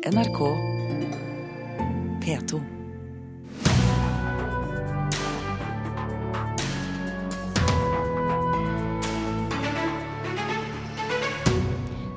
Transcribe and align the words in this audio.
NRK 0.00 0.38
P2. 2.24 2.60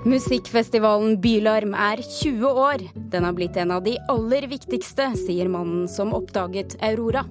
Musikkfestivalen 0.04 1.22
Bylarm 1.22 1.74
er 1.74 1.98
20 1.98 2.48
år. 2.48 2.76
Den 2.96 3.24
har 3.24 3.33
blitt 3.35 3.58
en 3.58 3.72
av 3.72 3.84
de 3.84 3.97
aller 4.08 4.47
viktigste, 4.47 5.10
sier 5.20 5.52
mannen 5.52 5.90
som 5.92 6.13
oppdaget 6.15 6.78
Aurora. 6.79 7.26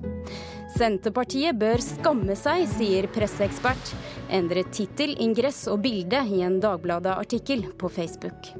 Senterpartiet 0.76 1.56
bør 1.56 1.80
skamme 1.80 2.36
seg, 2.36 2.66
sier 2.76 3.08
presseekspert. 3.16 3.94
Endret 4.28 4.68
tittel, 4.76 5.16
ingress 5.16 5.64
og 5.72 5.80
bilde 5.88 6.20
i 6.28 6.44
en 6.44 6.60
Dagbladet-artikkel 6.60 7.70
på 7.80 7.88
Facebook. 7.88 8.52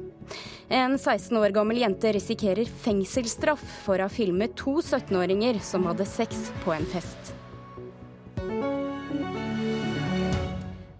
En 0.73 0.97
16 0.97 1.37
år 1.37 1.53
gammel 1.55 1.81
jente 1.83 2.11
risikerer 2.15 2.69
fengselsstraff 2.83 3.63
for 3.85 3.99
å 3.99 4.07
ha 4.07 4.11
filmet 4.11 4.55
to 4.59 4.79
17-åringer 4.81 5.61
som 5.63 5.87
hadde 5.89 6.07
sex 6.09 6.49
på 6.65 6.75
en 6.75 6.87
fest. 6.89 7.33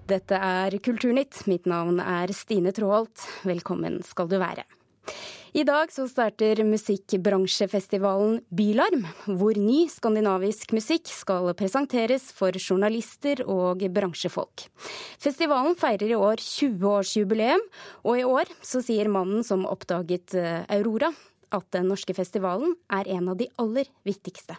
Dette 0.09 0.35
er 0.35 0.75
Kulturnytt. 0.83 1.45
Mitt 1.47 1.65
navn 1.69 2.01
er 2.03 2.31
Stine 2.35 2.73
Tråholt. 2.75 3.23
Velkommen 3.47 4.01
skal 4.05 4.27
du 4.29 4.35
være. 4.41 4.65
I 5.53 5.61
dag 5.61 5.91
så 5.93 6.07
starter 6.09 6.63
musikkbransjefestivalen 6.65 8.39
Bylarm, 8.49 9.03
hvor 9.37 9.53
ny 9.53 9.83
skandinavisk 9.85 10.73
musikk 10.73 11.11
skal 11.13 11.51
presenteres 11.53 12.25
for 12.33 12.57
journalister 12.57 13.43
og 13.45 13.85
bransjefolk. 13.93 14.65
Festivalen 15.21 15.77
feirer 15.77 16.09
i 16.09 16.17
år 16.17 16.41
20-årsjubileum, 16.41 17.61
og 18.01 18.17
i 18.17 18.25
år 18.25 18.49
så 18.65 18.81
sier 18.81 19.13
mannen 19.13 19.45
som 19.45 19.69
oppdaget 19.69 20.33
eh, 20.41 20.65
Aurora, 20.73 21.13
at 21.53 21.69
den 21.77 21.85
norske 21.93 22.17
festivalen 22.17 22.73
er 22.89 23.13
en 23.13 23.29
av 23.29 23.37
de 23.37 23.51
aller 23.61 23.93
viktigste. 24.09 24.57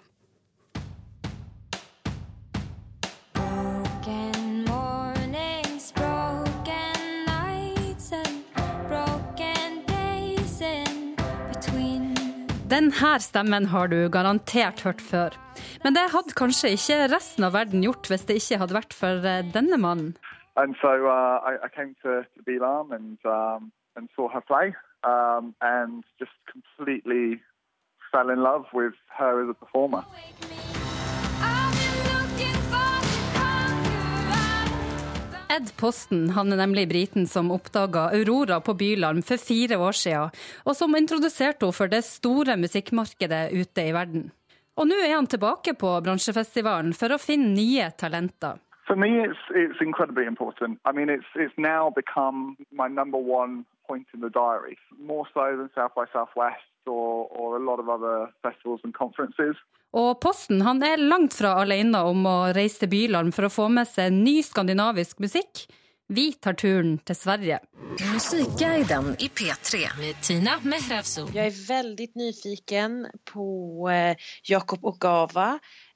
Denne 12.74 13.20
stemmen 13.22 13.68
har 13.70 13.86
du 13.86 14.08
garantert 14.10 14.80
hørt 14.82 15.00
før. 15.00 15.34
Men 15.84 15.94
det 15.94 16.08
hadde 16.10 16.34
kanskje 16.34 16.72
ikke 16.74 16.96
resten 17.12 17.46
av 17.46 17.52
verden 17.54 17.84
gjort 17.86 18.08
hvis 18.10 18.24
det 18.26 18.40
ikke 18.40 18.58
hadde 18.64 18.74
vært 18.74 18.96
for 18.98 19.22
eh, 19.22 19.44
denne 19.54 19.78
mannen. 19.78 20.16
And 20.56 20.74
so 20.82 21.06
uh, 21.06 21.38
I, 21.46 21.54
I 21.62 21.68
came 21.70 21.94
to, 22.02 22.24
to 22.34 22.42
Bilam 22.42 22.90
and, 22.90 23.18
um, 23.24 23.70
and 23.94 24.08
saw 24.16 24.26
her 24.28 24.40
play 24.40 24.74
um, 25.04 25.54
and 25.60 26.02
just 26.18 26.34
completely 26.50 27.40
fell 28.10 28.30
in 28.30 28.42
love 28.42 28.66
with 28.74 28.98
her 29.18 29.42
as 29.42 29.48
a 29.48 29.54
performer. 29.54 30.02
Ed 35.54 35.68
Posten 35.78 36.30
han 36.34 36.50
er 36.50 36.58
nemlig 36.58 36.88
briten 36.90 37.28
som 37.30 37.52
oppdaga 37.54 38.08
Aurora 38.16 38.56
på 38.64 38.72
Bylarm 38.74 39.20
for 39.22 39.38
fire 39.38 39.76
år 39.78 39.94
siden, 39.94 40.32
og 40.66 40.74
som 40.74 40.96
introduserte 40.98 41.62
henne 41.62 41.76
for 41.76 41.92
det 41.92 42.00
store 42.06 42.56
musikkmarkedet 42.58 43.52
ute 43.52 43.84
i 43.84 43.92
verden. 43.94 44.24
Og 44.74 44.88
nå 44.90 44.98
er 44.98 45.14
han 45.14 45.28
tilbake 45.30 45.76
på 45.78 45.92
bransjefestivalen 46.02 46.90
for 46.98 47.14
å 47.14 47.20
finne 47.22 47.52
nye 47.54 47.86
talenter. 47.94 48.58
For 48.88 48.98
meg 48.98 49.14
er 49.14 49.30
det 49.30 49.68
utrolig 49.70 50.26
viktig. 50.26 50.72
Det 50.82 50.90
er 50.90 51.14
it's 51.44 51.54
min 52.82 52.98
nummer 52.98 53.22
one 53.22 53.62
point 53.86 54.06
in 54.14 54.20
the 54.20 54.30
diary, 54.30 54.76
more 54.98 55.26
so 55.34 55.56
than 55.56 55.70
South 55.74 55.94
by 55.94 56.06
Southwest 56.12 56.64
or, 56.86 57.28
or 57.30 57.56
a 57.56 57.62
lot 57.64 57.78
of 57.80 57.88
other 57.88 58.30
festivals 58.42 58.80
and 58.84 58.94
conferences. 58.94 59.56
Og 59.94 60.20
Posten 60.20 60.62
han 60.66 60.82
er 60.82 60.98
langt 60.98 61.36
fra 61.38 61.54
alene 61.62 62.00
om 62.02 62.26
å 62.26 62.36
reise 62.56 62.82
til 62.82 62.90
Byland 62.96 63.34
for 63.36 63.46
å 63.46 63.52
få 63.52 63.68
med 63.70 63.86
seg 63.86 64.10
ny 64.12 64.40
skandinavisk 64.42 65.22
musikk. 65.22 65.66
Vi 66.06 66.32
tar 66.32 66.52
turen 66.52 66.98
til 66.98 67.16
Sverige. 67.16 67.58
Musikkguiden 68.12 69.14
i 69.24 69.30
P3 69.32 69.86
med 69.96 70.20
Tina 70.20 70.58
Mehrafzou. 70.60 71.30
Jeg 71.32 71.48
er 71.48 71.60
veldig 71.68 72.08
nyfiken 72.20 72.98
på 73.30 73.46
eh, 73.88 74.28
Jakob 74.44 74.84
Ogava. 74.84 75.24
Gava. 75.24 75.48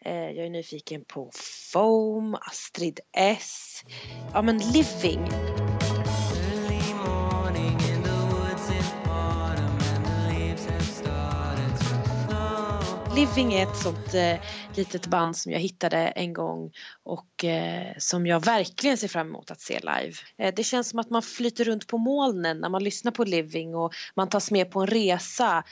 jeg 0.04 0.46
er 0.46 0.54
nyfiken 0.54 1.04
på 1.04 1.28
Foam, 1.34 2.38
Astrid 2.46 3.02
S. 3.12 3.84
Ja, 4.32 4.40
men 4.40 4.62
Living. 4.72 5.28
Living 13.18 13.54
är 13.54 13.62
ett 13.62 13.76
sånt 13.76 14.14
eh, 14.14 14.36
litet 14.76 15.06
band 15.06 15.36
som 15.36 15.52
jag 15.52 15.60
hittade 15.60 15.96
en 15.96 16.32
gång 16.32 16.72
och 17.04 17.44
eh, 17.44 17.92
som 17.98 18.26
jag 18.26 18.44
verkligen 18.44 18.98
ser 18.98 19.08
fram 19.08 19.26
emot 19.26 19.50
att 19.50 19.60
se 19.60 19.80
live. 19.80 20.14
Eh, 20.38 20.54
det 20.54 20.64
känns 20.64 20.88
som 20.90 20.98
att 20.98 21.10
man 21.10 21.22
flyter 21.22 21.64
runt 21.64 21.86
på 21.86 21.98
molnen 21.98 22.60
när 22.60 22.68
man 22.68 22.84
lyssnar 22.84 23.12
på 23.12 23.24
Living 23.24 23.74
och 23.74 23.94
man 24.14 24.28
tas 24.28 24.50
med 24.50 24.70
på 24.70 24.80
en 24.80 24.86
resa. 24.86 25.64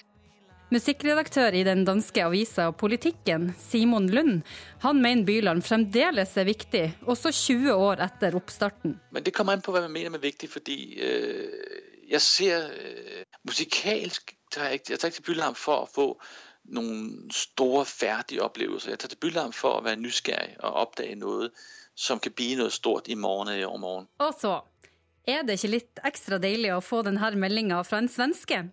Musikkredaktør 0.71 1.55
i 1.55 1.65
den 1.65 1.85
danske 1.85 2.27
avisa 2.27 2.73
Politikken, 2.73 3.53
Simon 3.59 4.11
Lund, 4.11 4.43
han 4.81 5.03
mener 5.03 5.23
Byland 5.23 5.65
fremdeles 5.65 6.37
er 6.37 6.45
viktig, 6.45 6.85
også 7.07 7.31
20 7.33 7.73
år 7.75 8.03
etter 8.03 8.35
oppstarten. 8.35 8.99
Men 9.11 9.23
Det 9.23 9.31
kommer 9.31 9.53
an 9.53 9.63
på 9.63 9.71
hva 9.71 9.85
man 9.87 9.95
mener 9.95 10.11
med 10.11 10.27
viktig, 10.27 10.51
fordi 10.51 10.99
uh, 10.99 12.03
jeg 12.11 12.21
ser 12.21 12.67
uh, 12.67 13.23
musikalsk 13.47 14.35
Jeg 14.57 14.81
tar 14.81 15.11
ikke 15.11 15.19
til 15.19 15.25
Byland 15.27 15.57
for 15.59 15.85
å 15.85 15.89
få 15.91 16.05
noen 16.75 17.27
store, 17.35 17.85
ferdige 17.89 18.45
opplevelser. 18.45 18.95
Jeg 18.95 19.03
tar 19.03 19.13
til 19.13 19.21
Bylarm 19.23 19.53
for 19.57 19.79
å 19.79 19.85
være 19.87 20.01
nysgerrig 20.03 20.57
og 20.63 20.81
oppdage 20.87 21.19
noe 21.21 21.51
som 21.97 22.21
kan 22.21 22.35
bli 22.37 22.55
noe 22.59 22.73
stort 22.75 23.09
i 23.09 23.17
morgen 23.17 23.53
eller 23.53 23.65
i 23.65 23.69
overmorgen. 23.69 24.09
Og 24.25 24.35
så 24.41 24.59
er 25.27 25.47
det 25.47 25.59
ikke 25.59 25.73
litt 25.73 26.03
ekstra 26.07 26.41
deilig 26.43 26.75
å 26.77 26.83
få 26.85 27.03
denne 27.07 27.31
meldinga 27.41 27.81
fra 27.87 28.03
en 28.03 28.11
svenske? 28.13 28.67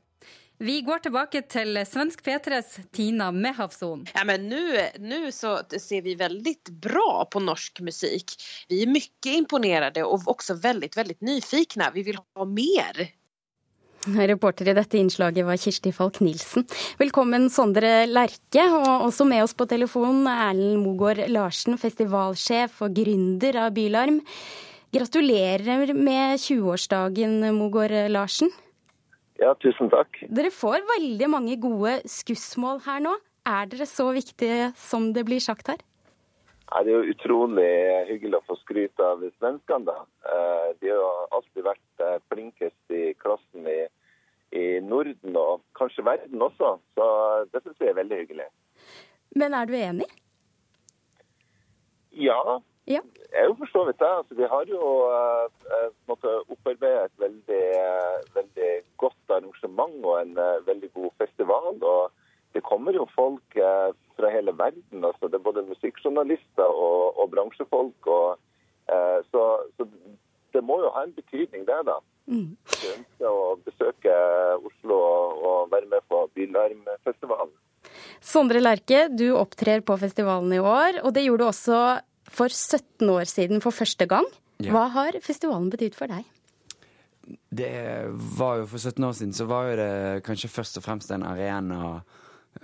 Vi 0.64 0.76
går 0.86 1.02
tilbake 1.04 1.42
til 1.50 1.76
svensk 1.90 2.22
P3s 2.24 2.76
Tina 2.94 3.32
Mehavson. 3.36 4.06
Ja, 4.14 4.22
men 4.28 4.46
nå 4.48 5.18
så 5.34 5.56
ser 5.82 6.06
vi 6.06 6.14
veldig 6.20 6.54
bra 6.84 7.26
på 7.26 7.42
norsk 7.44 7.82
musikk. 7.84 8.36
Vi 8.70 8.84
er 8.86 8.92
mye 8.92 9.34
imponerte 9.34 10.06
og 10.06 10.30
også 10.30 10.60
veldig, 10.64 10.92
veldig 10.96 11.18
nyfikne. 11.26 11.90
Vi 11.98 12.06
vil 12.12 12.22
ha 12.22 12.48
mer. 12.48 13.02
Reporter 14.04 14.68
i 14.68 14.74
dette 14.76 14.98
innslaget 15.00 15.46
var 15.48 15.60
Kirsti 15.60 15.94
Falk 15.96 16.20
Nilsen. 16.20 16.66
Velkommen 17.00 17.48
Sondre 17.50 18.04
Lerche, 18.10 18.66
og 18.76 19.06
også 19.08 19.24
med 19.28 19.46
oss 19.46 19.54
på 19.56 19.68
telefon 19.70 20.26
Erlend 20.28 20.82
Mogård 20.84 21.22
Larsen, 21.32 21.78
festivalsjef 21.80 22.82
og 22.84 22.98
gründer 22.98 23.62
av 23.64 23.72
Bylarm. 23.76 24.20
Gratulerer 24.94 25.94
med 25.96 26.36
20-årsdagen, 26.36 27.40
Mogård 27.56 27.96
Larsen. 28.12 28.52
Ja, 29.40 29.56
tusen 29.64 29.90
takk. 29.94 30.20
Dere 30.28 30.52
får 30.52 30.84
veldig 30.92 31.32
mange 31.32 31.56
gode 31.62 32.02
skussmål 32.04 32.84
her 32.86 33.00
nå. 33.08 33.16
Er 33.48 33.72
dere 33.72 33.88
så 33.88 34.12
viktige 34.16 34.74
som 34.80 35.14
det 35.16 35.24
blir 35.28 35.40
sagt 35.44 35.72
her? 35.72 35.80
Nei, 36.74 36.84
det 36.84 36.92
er 36.92 37.00
jo 37.00 37.16
utrolig 37.16 37.72
hyggelig 38.12 38.40
å 38.40 38.46
få 38.50 38.60
skryt 38.64 39.00
av 39.04 39.24
svenskene. 39.40 39.86
da. 39.88 39.98
Eh, 40.28 40.70
de 40.82 40.92
har 40.92 41.28
alltid 41.38 41.68
vært 41.72 41.83
eh, 42.00 42.20
flinkest 42.32 42.96
i 42.96 43.14
klassen 43.20 43.68
i, 43.70 43.80
i, 44.56 44.80
Norden, 44.86 45.38
og 45.38 45.64
kanskje 45.78 46.06
verden 46.06 46.42
også. 46.42 46.78
Så 46.96 47.08
det 47.54 47.64
syns 47.64 47.82
vi 47.82 47.90
er 47.92 48.00
veldig 48.02 48.22
hyggelig. 48.24 48.50
Men 49.36 49.54
er 49.58 49.66
du 49.70 49.76
enig? 49.78 50.10
Ja, 52.14 52.60
ja. 52.86 53.00
jeg 53.02 53.42
er 53.42 53.48
jo 53.50 53.56
for 53.62 53.72
så 53.72 53.86
vidt 53.88 54.02
det. 54.02 54.12
Altså, 54.18 54.36
vi 54.38 54.50
har 54.50 54.66
jo 54.70 54.82
uh, 55.10 55.88
måttet 56.10 56.52
et 56.90 57.16
veldig, 57.18 57.64
veldig 58.36 58.74
godt 59.02 59.38
arrangement 59.38 60.06
og 60.06 60.20
en 60.22 60.36
veldig 60.68 60.92
god 60.94 61.10
festival. 61.18 61.82
og 61.82 62.12
det 62.54 62.62
kommer 62.62 62.94
jo 62.94 63.06
folk 63.16 63.58
eh, 63.58 63.92
fra 64.18 64.30
hele 64.30 64.54
verden. 64.58 65.06
altså 65.06 65.28
Det 65.28 65.40
er 65.40 65.48
både 65.50 65.66
musikkjournalister 65.70 66.70
og, 66.88 67.18
og 67.20 67.32
bransjefolk. 67.32 68.08
Og, 68.08 68.38
eh, 68.94 69.20
så, 69.32 69.44
så, 69.78 69.88
det 70.54 70.64
må 70.66 70.80
jo 70.84 70.92
ha 70.96 71.04
en 71.06 71.14
betydning, 71.16 71.66
det. 71.68 71.80
da. 71.90 71.98
Mm. 72.32 72.56
Jeg 72.80 72.96
ønsker 72.98 73.28
å 73.30 73.56
besøke 73.66 74.16
Oslo 74.70 75.00
og, 75.00 75.72
være 75.74 75.90
med 75.92 76.06
på 76.12 76.22
Bylarmfestivalen. 76.38 77.54
Sondre 78.24 78.62
Lerche, 78.62 79.08
du 79.12 79.34
opptrer 79.36 79.84
på 79.86 79.98
festivalen 80.00 80.54
i 80.56 80.62
år, 80.62 81.02
og 81.04 81.12
det 81.16 81.26
gjorde 81.26 81.44
du 81.44 81.50
også 81.50 81.80
for 82.34 82.54
17 82.54 83.10
år 83.12 83.28
siden 83.30 83.64
for 83.64 83.76
første 83.76 84.08
gang. 84.10 84.28
Hva 84.64 84.88
har 84.94 85.18
festivalen 85.24 85.68
betydd 85.74 85.98
for 85.98 86.12
deg? 86.12 86.30
Det 87.50 87.72
var 88.38 88.62
jo 88.62 88.68
For 88.68 88.80
17 88.80 89.04
år 89.08 89.14
siden 89.16 89.36
så 89.36 89.46
var 89.48 89.70
jo 89.70 89.76
det 89.80 90.24
kanskje 90.28 90.52
først 90.52 90.80
og 90.80 90.86
fremst 90.86 91.12
en 91.12 91.24
arena 91.24 92.02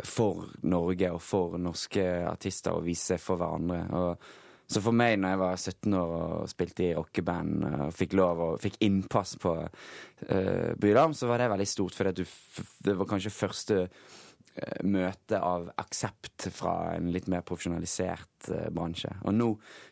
for 0.05 0.49
Norge 0.67 1.11
og 1.15 1.21
for 1.23 1.55
norske 1.61 2.03
artister 2.27 2.75
å 2.75 2.83
vise 2.83 3.17
for 3.21 3.39
hverandre. 3.39 3.79
Og 3.95 4.27
Så 4.69 4.83
for 4.85 4.93
meg 4.93 5.17
når 5.17 5.33
jeg 5.33 5.41
var 5.41 5.55
17 5.57 5.97
år 5.97 6.11
og 6.13 6.49
spilte 6.51 6.85
i 6.85 6.93
rockeband 6.93 7.65
og 7.65 7.93
fikk 7.97 8.13
lov 8.19 8.41
og 8.45 8.59
fikk 8.61 8.77
innpass 8.85 9.35
på 9.41 9.55
uh, 9.65 10.71
Bylarm, 10.77 11.15
så 11.17 11.29
var 11.29 11.41
det 11.41 11.49
veldig 11.55 11.69
stort, 11.69 11.97
for 11.97 12.11
det 12.13 12.93
var 12.99 13.09
kanskje 13.09 13.33
første 13.33 13.77
uh, 13.87 14.83
møte 14.85 15.39
av 15.41 15.71
aksept 15.81 16.51
fra 16.53 16.75
en 16.93 17.09
litt 17.09 17.25
mer 17.33 17.41
profesjonalisert 17.49 18.51
uh, 18.53 18.67
bransje. 18.75 19.09
Og 19.25 19.33
nå, 19.39 19.47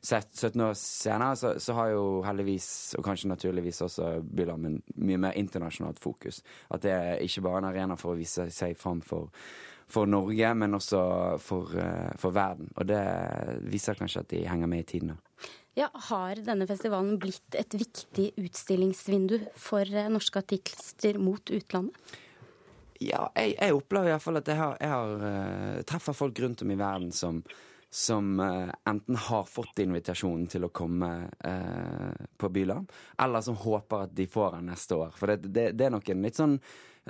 17 0.06 0.68
år 0.68 0.77
senere, 0.77 1.31
så, 1.41 1.56
så, 1.57 1.73
har 1.80 1.95
jo 1.95 2.03
heldigvis, 2.27 2.69
og 3.00 3.07
kanskje 3.09 3.31
naturligvis 3.33 3.81
også 3.88 4.12
Bylarm, 4.30 4.69
en 4.69 4.77
mye 5.01 5.23
mer 5.25 5.41
internasjonalt 5.41 5.97
fokus. 6.03 6.44
At 6.69 6.85
det 6.85 6.94
er 6.94 7.25
ikke 7.25 7.47
bare 7.50 7.63
en 7.63 7.71
arena 7.71 7.97
for 7.97 8.13
å 8.13 8.21
vise 8.21 8.45
seg 8.53 8.77
fram 8.77 9.01
for 9.01 9.33
for 9.88 10.10
Norge, 10.10 10.54
men 10.54 10.75
også 10.75 11.00
for, 11.39 11.72
eh, 11.80 12.12
for, 12.19 12.36
verden. 12.36 12.69
Og 12.75 12.88
det 12.88 13.01
viser 13.72 13.95
kanskje 13.95 14.24
at 14.24 14.30
de 14.34 14.44
henger 14.48 14.68
med 14.68 14.84
i 14.84 14.89
tiden. 14.92 15.16
Ja, 15.78 15.89
Har 16.10 16.36
denne 16.42 16.68
festivalen 16.68 17.19
blitt 17.22 17.56
et 17.56 17.74
viktig 17.78 18.31
utstillingsvindu 18.42 19.39
for 19.56 19.86
eh, 19.88 20.10
norske 20.12 20.42
artiklister 20.44 21.19
mot 21.22 21.54
utlandet? 21.54 21.95
Ja, 23.00 23.28
jeg, 23.38 23.54
jeg 23.60 23.78
opplever 23.78 24.10
iallfall 24.10 24.39
at 24.39 24.48
jeg 24.50 24.57
har, 24.57 24.78
jeg 24.81 24.89
har 24.89 25.12
uh, 25.22 25.81
treffer 25.86 26.16
folk 26.18 26.40
rundt 26.42 26.63
om 26.66 26.72
i 26.74 26.78
verden 26.80 27.12
som, 27.13 27.44
som 27.94 28.40
enten 28.42 29.19
har 29.28 29.45
fått 29.45 29.83
invitasjonen 29.83 30.48
til 30.50 30.66
å 30.66 30.72
komme 30.74 31.12
eh, 31.45 32.25
på 32.42 32.50
Byland, 32.50 32.90
eller 33.22 33.45
som 33.45 33.60
håper 33.62 34.07
at 34.07 34.18
de 34.18 34.25
får 34.25 34.57
den 34.57 34.72
neste 34.72 34.98
år. 34.98 35.13
For 35.13 35.30
det, 35.30 35.54
det, 35.54 35.68
det 35.78 35.86
er 35.86 35.94
nok 35.94 36.10
en 36.10 36.25
litt 36.25 36.42
sånn 36.42 36.57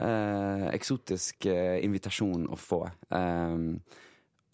eh, 0.01 0.67
eksotisk 0.73 1.47
eh, 1.51 1.77
invitasjon 1.85 2.47
å 2.51 2.59
få. 2.59 2.83
Um, 3.09 3.79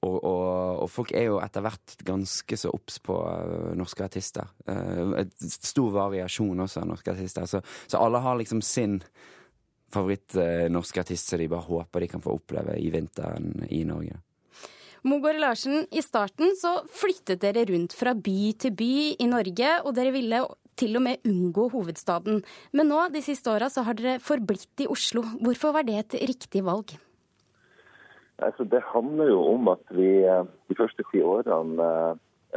og, 0.04 0.18
og, 0.18 0.48
og, 0.84 0.90
folk 0.92 1.14
er 1.16 1.30
jo 1.30 1.38
etter 1.40 1.64
hvert 1.64 1.96
ganske 2.04 2.58
så 2.60 2.72
obs 2.76 3.00
på 3.04 3.16
uh, 3.16 3.72
norske 3.80 4.04
artister. 4.04 4.50
Uh, 4.68 5.16
et 5.22 5.32
stor 5.48 5.94
variasjon 5.96 6.66
også 6.66 6.84
av 6.84 6.90
norske 6.92 7.14
artister. 7.14 7.48
Så, 7.48 7.64
så 7.88 8.02
alle 8.04 8.20
har 8.24 8.36
liksom 8.40 8.60
sin 8.66 9.00
favoritt-norske 9.94 11.00
uh, 11.00 11.06
artist 11.06 11.32
som 11.32 11.40
de 11.40 11.48
bare 11.52 11.68
håper 11.70 12.04
de 12.04 12.12
kan 12.12 12.24
få 12.24 12.36
oppleve 12.36 12.76
i 12.82 12.92
vinteren 12.92 13.68
i 13.70 13.84
Norge. 13.88 14.20
Mogård 15.04 15.40
Larsen, 15.40 15.82
i 15.92 16.00
starten 16.04 16.54
så 16.56 16.78
flyttet 16.88 17.42
dere 17.44 17.66
rundt 17.68 17.96
fra 17.96 18.14
by 18.16 18.54
til 18.60 18.76
by 18.80 18.94
i 19.20 19.28
Norge, 19.28 19.72
og 19.84 19.92
dere 19.98 20.14
ville 20.16 20.40
til 20.80 20.98
og 21.00 21.06
med 21.06 21.26
unngå 21.28 21.70
hovedstaden. 21.74 22.44
Men 22.74 22.92
nå, 22.92 23.08
de 23.14 23.22
siste 23.26 23.52
åra, 23.52 23.70
så 23.70 23.86
har 23.88 23.98
dere 24.00 24.20
forblitt 24.24 24.86
i 24.86 24.90
Oslo. 24.92 25.26
Hvorfor 25.44 25.76
var 25.78 25.88
det 25.88 26.00
et 26.00 26.20
riktig 26.30 26.64
valg? 26.66 26.96
Altså, 28.44 28.64
det 28.64 28.82
handler 28.94 29.30
jo 29.30 29.42
om 29.54 29.68
at 29.72 29.84
vi 29.94 30.10
eh, 30.26 30.46
de 30.70 30.76
første 30.78 31.06
ti 31.12 31.22
årene 31.22 31.90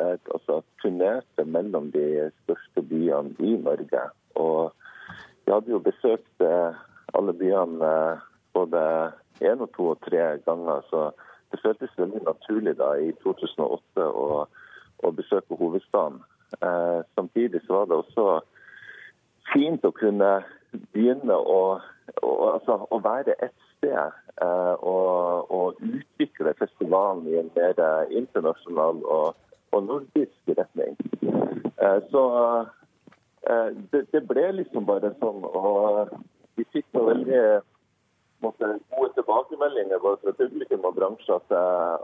eh, 0.01 0.17
altså, 0.35 0.63
turnerte 0.83 1.45
mellom 1.45 1.91
de 1.93 2.31
største 2.43 2.83
byene 2.83 3.37
i 3.39 3.57
Norge. 3.61 4.03
Og 4.35 4.73
vi 5.45 5.53
hadde 5.53 5.71
jo 5.71 5.83
besøkt 5.85 6.43
eh, 6.43 6.81
alle 7.15 7.35
byene 7.37 7.93
både 8.57 8.83
én 9.45 9.61
og 9.61 9.71
to 9.77 9.93
og 9.93 10.01
tre 10.09 10.39
ganger. 10.49 10.83
Så 10.91 11.11
det 11.53 11.61
føltes 11.63 11.99
veldig 11.99 12.25
naturlig 12.25 12.77
da 12.81 12.95
i 12.99 13.13
2008 13.23 14.09
å, 14.09 14.47
å 15.05 15.13
besøke 15.21 15.61
hovedstaden. 15.61 16.23
Eh, 16.53 17.05
samtidig 17.15 17.61
så 17.67 17.73
var 17.73 17.87
det 17.87 17.97
også 17.97 18.27
fint 19.53 19.85
å 19.85 19.93
kunne 19.95 20.31
begynne 20.93 21.35
å, 21.35 21.61
å, 22.23 22.31
altså, 22.53 22.79
å 22.91 23.01
være 23.03 23.35
et 23.43 23.55
sted 23.77 23.99
eh, 23.99 24.75
og, 24.79 25.51
og, 25.51 25.83
utvikle 25.83 26.55
festivalen 26.61 27.27
i 27.31 27.39
en 27.41 27.51
mer 27.57 27.83
internasjonal 28.15 29.03
og, 29.03 29.35
og 29.75 29.87
nordisk 29.89 30.55
retning. 30.59 30.95
Eh, 31.77 32.01
så 32.11 32.23
det, 33.93 34.07
det, 34.11 34.23
ble 34.27 34.47
liksom 34.57 34.87
bare 34.87 35.13
sånn. 35.21 35.45
Og 35.45 36.15
vi 36.59 36.65
fikk 36.75 36.87
noe 36.97 37.13
veldig 37.13 37.43
måtte, 38.43 38.73
gode 38.95 39.13
tilbakemeldinger 39.19 40.03
både 40.03 40.23
fra 40.23 40.39
publikum 40.41 40.89
og 40.89 40.97
bransje 40.97 41.37
at, 41.37 41.55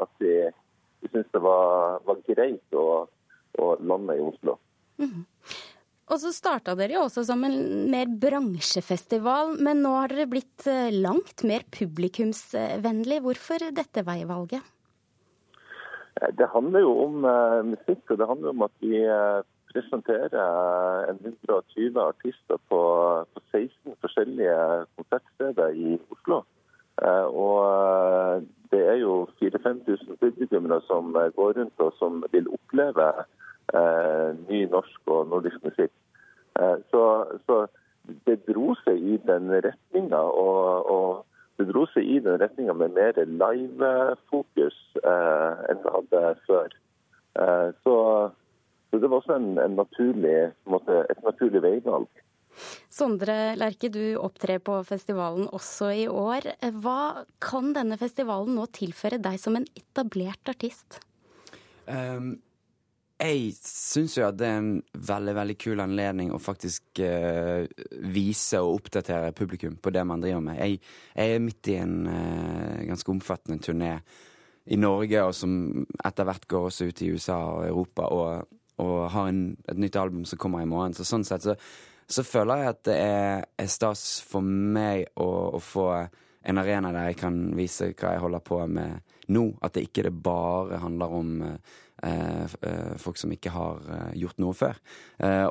at 0.04 0.12
de, 0.22 0.36
de 1.02 1.10
syntes 1.10 1.32
det 1.34 1.42
var, 1.42 1.98
var 2.06 2.22
greit 2.28 2.78
å 2.78 2.86
og 3.60 3.82
lande 3.84 4.16
i 4.16 4.24
Oslo. 4.24 4.56
Mm. 5.02 5.24
Og 6.12 6.20
så 6.20 6.32
starta 6.34 6.74
dere 6.76 6.98
jo 6.98 7.06
også 7.06 7.24
som 7.24 7.44
en 7.46 7.56
mer 7.92 8.10
bransjefestival, 8.20 9.54
men 9.64 9.80
nå 9.84 9.94
har 9.96 10.12
dere 10.12 10.28
blitt 10.28 10.66
eh, 10.68 10.92
langt 10.92 11.44
mer 11.48 11.64
publikumsvennlig. 11.72 13.22
Hvorfor 13.24 13.64
dette 13.72 14.04
veivalget? 14.04 14.66
Eh, 16.20 16.32
det 16.36 16.50
handler 16.52 16.84
jo 16.84 16.92
om 17.06 17.24
uh, 17.24 17.62
musikk, 17.64 18.02
og 18.10 18.20
det 18.20 18.28
handler 18.28 18.52
om 18.52 18.66
at 18.68 18.76
vi 18.84 19.06
presenterer 19.72 21.14
120 21.14 21.96
artister 22.02 22.60
på, 22.68 22.80
på 23.32 23.44
16 23.54 23.94
forskjellige 24.04 24.58
konsertsteder 24.98 25.72
i 25.72 25.96
Oslo. 26.12 26.42
Uh, 27.00 27.26
og 27.32 28.44
det 28.72 28.82
er 28.88 28.98
jo 29.00 29.28
4000-5000 29.40 30.18
publikummere 30.20 30.80
som 30.86 31.12
går 31.12 31.56
rundt 31.58 31.80
og 31.80 31.94
som 31.98 32.24
vil 32.32 32.50
oppleve 32.52 33.08
Eh, 33.72 34.30
ny 34.48 34.66
norsk 34.68 35.00
og 35.06 35.28
nordisk 35.30 35.62
musikk. 35.64 35.92
Eh, 36.60 36.76
så, 36.90 37.02
så 37.46 37.66
det 38.26 38.42
dro 38.48 38.74
seg 38.82 38.98
i 39.00 39.16
den 39.28 39.48
retninga. 39.64 40.18
Og, 40.18 40.90
og, 40.94 41.22
det 41.60 41.68
dro 41.68 41.84
seg 41.92 42.08
i 42.08 42.18
den 42.24 42.40
retninga 42.40 42.74
med 42.76 42.94
mer 42.96 43.16
live-fokus 43.28 44.76
eh, 45.04 45.64
enn 45.70 45.82
det 45.84 45.94
hadde 45.96 46.22
før. 46.48 46.76
Så, 47.84 47.96
så, 48.90 48.98
det 48.98 49.08
var 49.08 49.20
også 49.20 49.36
en, 49.38 49.54
en 49.60 49.76
naturlig, 49.78 50.50
måte, 50.68 51.04
et 51.12 51.22
naturlig 51.24 51.62
veivalg. 51.64 52.21
Sondre 52.92 53.56
Lerche, 53.58 53.90
du 53.92 54.16
opptrer 54.20 54.62
på 54.64 54.78
festivalen 54.88 55.48
også 55.50 55.90
i 56.04 56.06
år. 56.10 56.50
Hva 56.84 57.24
kan 57.42 57.72
denne 57.76 57.98
festivalen 58.00 58.56
nå 58.58 58.68
tilføre 58.74 59.20
deg 59.22 59.40
som 59.40 59.58
en 59.58 59.68
etablert 59.78 60.52
artist? 60.52 61.00
Um 61.86 62.36
jeg 63.22 63.52
syns 63.62 64.16
jo 64.16 64.24
at 64.26 64.38
det 64.38 64.48
er 64.48 64.58
en 64.58 64.72
veldig 65.10 65.34
veldig 65.36 65.54
kul 65.60 65.82
anledning 65.82 66.32
å 66.34 66.40
faktisk 66.42 67.02
uh, 67.04 67.62
vise 68.10 68.58
og 68.58 68.80
oppdatere 68.80 69.34
publikum 69.36 69.76
på 69.78 69.92
det 69.94 70.02
man 70.08 70.22
driver 70.22 70.42
med. 70.42 70.58
Jeg, 70.58 70.80
jeg 71.14 71.36
er 71.36 71.44
midt 71.44 71.70
i 71.70 71.76
en 71.78 71.94
uh, 72.08 72.82
ganske 72.88 73.12
omfattende 73.14 73.62
turné 73.62 73.92
i 74.66 74.78
Norge, 74.78 75.22
og 75.26 75.34
som 75.34 75.54
etter 76.02 76.26
hvert 76.26 76.48
går 76.50 76.68
også 76.68 76.90
ut 76.90 77.02
i 77.02 77.12
USA 77.14 77.38
og 77.52 77.64
Europa, 77.68 78.08
og, 78.10 78.58
og 78.82 78.98
har 79.14 79.30
en, 79.30 79.42
et 79.70 79.80
nytt 79.86 79.98
album 79.98 80.26
som 80.26 80.40
kommer 80.42 80.62
i 80.62 80.70
morgen. 80.70 80.94
Så 80.94 81.06
sånn 81.06 81.26
sett 81.26 81.46
så, 81.46 81.56
så 82.08 82.24
føler 82.26 82.62
jeg 82.62 82.72
at 82.72 82.82
det 82.88 82.98
er, 82.98 83.70
stas 83.70 84.04
for 84.26 84.44
meg 84.44 85.06
å, 85.16 85.30
å, 85.56 85.60
få 85.62 85.86
en 86.42 86.58
arena 86.58 86.90
der 86.94 87.12
jeg 87.12 87.20
kan 87.22 87.38
vise 87.56 87.92
hva 87.92 88.16
jeg 88.16 88.24
holder 88.24 88.44
på 88.44 88.58
med 88.66 89.14
nå. 89.32 89.46
At 89.62 89.76
det 89.76 89.86
ikke 89.86 90.08
det 90.08 90.16
bare 90.24 90.82
handler 90.82 91.16
om 91.20 91.32
Eh, 92.06 92.42
eh, 92.42 92.96
folk 92.98 93.18
som 93.18 93.30
ikke 93.30 93.50
har 93.54 93.82
eh, 93.94 94.14
gjort 94.18 94.40
noe 94.42 94.56
før. 94.58 94.78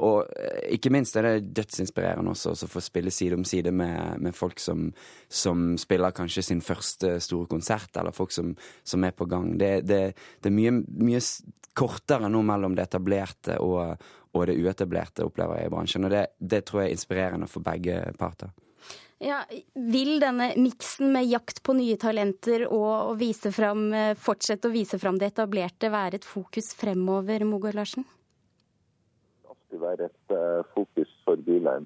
og 0.03 0.27
ikke 0.67 0.89
minst 0.91 1.15
er 1.15 1.23
det 1.23 1.53
dødsinspirerende 1.55 2.33
også 2.33 2.51
å 2.51 2.67
få 2.67 2.81
spille 2.83 3.11
side 3.13 3.37
om 3.39 3.45
side 3.47 3.71
med, 3.71 4.19
med 4.19 4.35
folk 4.35 4.59
som, 4.59 4.89
som, 5.31 5.77
spiller 5.79 6.11
kanskje 6.11 6.43
sin 6.43 6.61
første 6.61 7.13
store 7.23 7.47
konsert, 7.47 7.95
eller 7.95 8.11
folk 8.11 8.35
som, 8.35 8.51
som 8.83 9.07
er 9.07 9.15
på 9.15 9.29
gang. 9.31 9.53
Det, 9.55 9.71
det, 9.87 10.01
det 10.43 10.51
er 10.51 10.57
mye, 10.57 10.73
mye, 10.99 11.23
kortere 11.71 12.27
nå 12.27 12.41
mellom 12.43 12.75
det 12.75 12.89
etablerte 12.89 13.55
og, 13.63 13.95
og 14.31 14.47
det 14.47 14.57
uetablerte, 14.59 15.25
opplever 15.27 15.59
jeg 15.59 15.69
i 15.69 15.73
bransjen. 15.73 16.07
Og 16.07 16.13
det, 16.13 16.25
det 16.39 16.63
tror 16.67 16.83
jeg 16.83 16.91
er 16.91 16.97
inspirerende 16.97 17.50
for 17.51 17.65
begge 17.65 18.01
parter. 18.19 18.51
Ja, 19.21 19.43
vil 19.75 20.15
denne 20.17 20.47
miksen 20.57 21.11
med 21.13 21.27
jakt 21.29 21.59
på 21.61 21.75
nye 21.77 21.93
talenter 22.01 22.63
og 22.65 23.11
å 23.11 23.13
vise 23.19 23.51
frem, 23.53 23.83
eh, 23.93 24.15
fortsette 24.17 24.65
å 24.65 24.73
vise 24.73 24.97
fram 24.97 25.19
det 25.21 25.29
etablerte 25.29 25.91
være 25.93 26.17
et 26.17 26.25
fokus 26.25 26.71
fremover, 26.73 27.45
Mogård 27.45 27.77
Larsen? 27.77 28.07
Det 28.07 29.45
vil 29.45 29.51
alltid 29.53 29.83
være 29.83 30.07
et 30.09 30.33
uh, 30.33 30.65
fokus 30.73 31.13
for 31.27 31.38
Bilheim. 31.38 31.85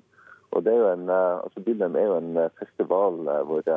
Og 0.55 0.63
det 0.63 0.71
er 0.71 0.79
jo 0.79 0.87
en, 0.93 1.09
uh, 1.11 1.43
altså 1.43 1.65
Bilheim 1.67 1.99
er 1.99 2.07
jo 2.07 2.15
en 2.21 2.39
festival 2.61 3.19
uh, 3.27 3.43
hvor 3.49 3.67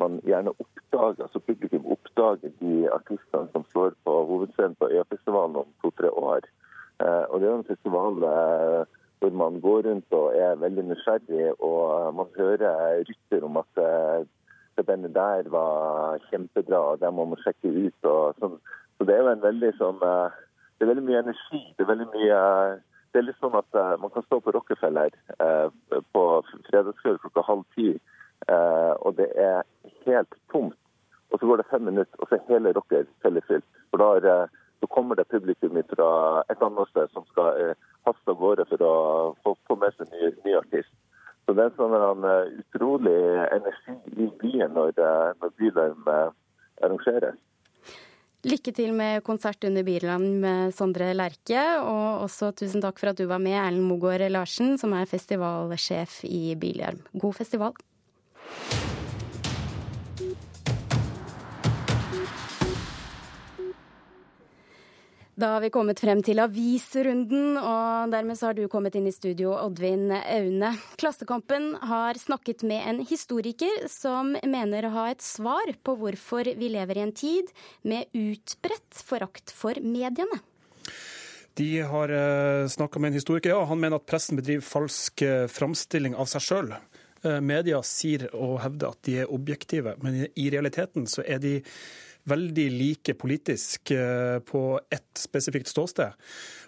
man 0.00 0.16
gjerne 0.24 0.56
oppdager, 0.56 1.26
altså 1.26 1.44
publikum 1.44 1.84
oppdager 1.92 2.56
de 2.62 2.88
artistene 2.88 3.52
som 3.52 3.68
slår 3.68 3.92
på 4.08 4.16
hovedscenen 4.32 4.80
på 4.80 4.88
Øyafestivalen 4.94 5.60
om 5.60 5.68
to-tre 5.84 6.08
år. 6.08 6.48
Og 7.04 7.40
det 7.40 7.48
er 7.48 7.54
en 7.58 7.68
festival 7.68 8.20
hvor 9.24 9.30
man 9.30 9.60
går 9.60 9.82
rundt 9.88 10.12
og 10.12 10.36
er 10.36 10.54
veldig 10.60 10.84
nysgjerrig, 10.84 11.60
og 11.62 12.14
man 12.14 12.26
hører 12.36 13.04
rykter 13.08 13.44
om 13.44 13.56
at 13.56 13.80
eh, 13.80 14.26
det 14.76 14.86
bandet 14.86 15.14
der 15.14 15.48
var 15.50 16.18
kjempebra, 16.30 16.78
og 16.78 17.00
det 17.00 17.12
må 17.14 17.24
man 17.24 17.40
sjekke 17.44 17.72
ut. 17.72 18.08
sånn. 18.40 18.58
Så 18.98 19.06
det 19.06 19.14
er 19.14 19.22
jo 19.22 19.30
en 19.32 19.46
veldig 19.48 19.70
sånn 19.78 20.02
eh, 20.02 20.40
Det 20.74 20.84
er 20.84 20.90
veldig 20.90 21.06
mye 21.06 21.22
energi. 21.22 21.60
Det 21.76 21.84
er 21.84 21.92
veldig 21.92 22.10
mye 22.12 22.40
det 23.14 23.20
er 23.20 23.26
litt 23.28 23.38
sånn 23.38 23.54
at 23.54 23.76
Man 24.02 24.10
kan 24.10 24.24
stå 24.26 24.40
på 24.42 24.50
Rockefeller 24.50 25.12
på 26.16 26.22
fredagskveld 26.66 27.20
klokka 27.22 27.44
halv 27.46 27.62
ti, 27.76 27.92
og 28.50 29.14
det 29.20 29.28
er 29.38 29.62
helt 30.02 30.34
tomt. 30.50 30.74
Og 31.30 31.38
så 31.38 31.46
går 31.46 31.62
det 31.62 31.68
fem 31.70 31.86
minutter, 31.86 32.18
og 32.18 32.26
så 32.26 32.34
er 32.34 32.48
hele 32.48 32.72
Rockefeller 32.74 33.46
fylt. 33.46 33.68
For 33.94 34.02
da 34.02 34.08
har, 34.16 34.50
så 34.84 34.88
kommer 34.92 35.16
det 35.16 35.24
publikum 35.32 35.78
fra 35.88 36.10
et 36.52 36.60
annet 36.60 36.90
sted 36.90 37.08
som 37.16 37.24
skal 37.30 37.56
eh, 37.56 37.76
haste 38.04 38.32
av 38.34 38.36
gårde 38.36 38.66
for 38.68 38.84
å 38.84 38.96
få, 39.40 39.54
få 39.64 39.76
med 39.80 39.96
seg 39.96 40.10
ny, 40.12 40.28
ny 40.44 40.56
artist. 40.58 40.92
Så 41.44 41.54
det 41.56 41.64
er 41.64 41.72
en 41.72 41.78
sånn 41.78 41.94
en 41.96 42.26
utrolig 42.60 43.16
energi 43.52 43.96
i 44.12 44.28
byen 44.40 44.76
når, 44.76 44.92
uh, 45.00 45.32
når 45.40 45.52
Bylarm 45.60 46.06
uh, 46.08 46.30
arrangeres. 46.84 47.40
Lykke 48.44 48.72
til 48.76 48.92
med 48.96 49.24
konsert 49.24 49.64
under 49.64 49.84
Bylarm 49.84 50.24
med 50.44 50.72
Sondre 50.76 51.10
Lerche, 51.16 51.64
og 51.80 52.24
også 52.26 52.52
tusen 52.60 52.84
takk 52.84 53.00
for 53.00 53.12
at 53.12 53.20
du 53.20 53.24
var 53.28 53.40
med, 53.40 53.56
Erlend 53.60 53.88
Mogård 53.88 54.24
Larsen, 54.32 54.76
som 54.80 54.92
er 54.96 55.08
festivalsjef 55.08 56.22
i 56.28 56.56
Bylarm. 56.60 57.00
God 57.12 57.40
festival. 57.40 57.76
Da 65.34 65.48
har 65.56 65.64
vi 65.64 65.70
kommet 65.74 65.98
frem 65.98 66.20
til 66.22 66.38
avisrunden, 66.38 67.56
og 67.58 68.12
dermed 68.12 68.38
så 68.38 68.52
har 68.52 68.54
du 68.54 68.68
kommet 68.70 68.94
inn 68.94 69.08
i 69.10 69.12
studio, 69.14 69.50
Oddvin 69.58 70.12
Aune. 70.14 70.70
Klassekampen 71.00 71.72
har 71.90 72.14
snakket 72.20 72.62
med 72.62 72.86
en 72.86 73.00
historiker 73.02 73.88
som 73.90 74.36
mener 74.46 74.86
å 74.86 74.92
ha 74.94 75.08
et 75.10 75.24
svar 75.26 75.72
på 75.82 75.96
hvorfor 75.98 76.52
vi 76.54 76.70
lever 76.76 77.00
i 77.00 77.02
en 77.08 77.14
tid 77.18 77.50
med 77.82 78.14
utbredt 78.14 79.02
forakt 79.02 79.50
for 79.50 79.82
mediene. 79.82 80.38
De 81.58 81.68
har 81.82 82.14
uh, 82.14 82.70
snakka 82.70 83.02
med 83.02 83.10
en 83.10 83.18
historiker, 83.18 83.56
ja. 83.56 83.66
Han 83.66 83.82
mener 83.82 83.98
at 83.98 84.06
pressen 84.06 84.38
bedriver 84.38 84.62
falsk 84.62 85.26
uh, 85.26 85.50
framstilling 85.50 86.14
av 86.14 86.30
seg 86.30 86.46
sjøl. 86.46 86.74
Uh, 87.26 87.40
media 87.42 87.82
sier 87.82 88.28
og 88.30 88.60
hevder 88.62 88.94
at 88.94 89.02
de 89.10 89.20
er 89.24 89.34
objektive, 89.34 89.98
men 89.98 90.28
i 90.30 90.50
realiteten 90.54 91.10
så 91.10 91.26
er 91.26 91.42
de 91.42 91.58
veldig 92.28 92.66
like 92.72 93.14
politisk 93.20 93.90
eh, 93.94 94.38
på 94.48 94.62
ett 94.90 95.20
spesifikt 95.20 95.68
ståsted. 95.68 96.14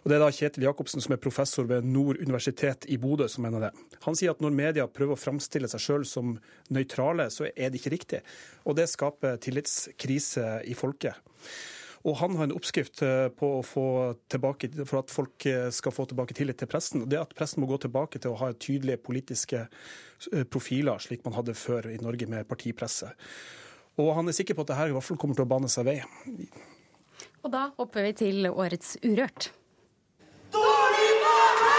Og 0.04 0.10
Det 0.10 0.16
er 0.16 0.22
da 0.22 0.32
Kjetil 0.32 0.66
Jacobsen, 0.66 1.02
som 1.02 1.16
er 1.16 1.22
professor 1.22 1.68
ved 1.68 1.86
Nord 1.88 2.20
universitet 2.20 2.86
i 2.92 2.98
Bodø, 3.00 3.28
som 3.28 3.46
mener 3.46 3.68
det. 3.68 3.72
Han 4.04 4.18
sier 4.18 4.34
at 4.34 4.42
når 4.44 4.56
media 4.56 4.86
prøver 4.88 5.16
å 5.16 5.20
framstille 5.20 5.70
seg 5.72 5.82
sjøl 5.82 6.06
som 6.08 6.36
nøytrale, 6.72 7.30
så 7.32 7.48
er 7.48 7.72
det 7.72 7.80
ikke 7.80 7.94
riktig. 7.96 8.22
Og 8.68 8.76
det 8.78 8.90
skaper 8.92 9.40
tillitskrise 9.42 10.60
i 10.68 10.76
folket. 10.78 11.16
Og 12.06 12.14
han 12.20 12.36
har 12.38 12.46
en 12.46 12.54
oppskrift 12.54 13.00
eh, 13.02 13.26
på 13.34 13.56
å 13.56 13.64
få 13.66 13.88
tilbake, 14.30 14.70
for 14.84 15.00
at 15.00 15.10
folk 15.10 15.48
eh, 15.50 15.70
skal 15.74 15.94
få 15.94 16.06
tilbake 16.06 16.36
tillit 16.38 16.60
til 16.60 16.70
pressen. 16.70 17.08
Det 17.10 17.18
at 17.18 17.34
pressen 17.34 17.64
må 17.64 17.70
gå 17.72 17.80
tilbake 17.82 18.20
til 18.20 18.34
å 18.34 18.40
ha 18.44 18.52
tydelige 18.52 19.00
politiske 19.02 19.66
profiler, 20.48 21.00
slik 21.02 21.26
man 21.26 21.34
hadde 21.36 21.56
før 21.58 21.90
i 21.90 21.98
Norge 22.00 22.28
med 22.30 22.46
partipresse. 22.48 23.10
Og 23.96 24.10
han 24.12 24.28
er 24.28 24.34
sikker 24.36 24.56
på 24.56 24.64
at 24.66 24.72
dette 24.74 24.88
i 24.90 24.94
hvert 24.96 25.06
fall 25.06 25.16
kommer 25.20 25.38
til 25.38 25.46
å 25.46 25.48
bane 25.48 25.68
seg 25.72 25.86
vei. 25.88 26.00
Og 27.46 27.52
da 27.52 27.70
hopper 27.78 28.04
vi 28.04 28.12
til 28.18 28.48
årets 28.50 28.96
Urørt. 29.06 29.48
Dårlig 30.52 31.12
bane! 31.22 31.72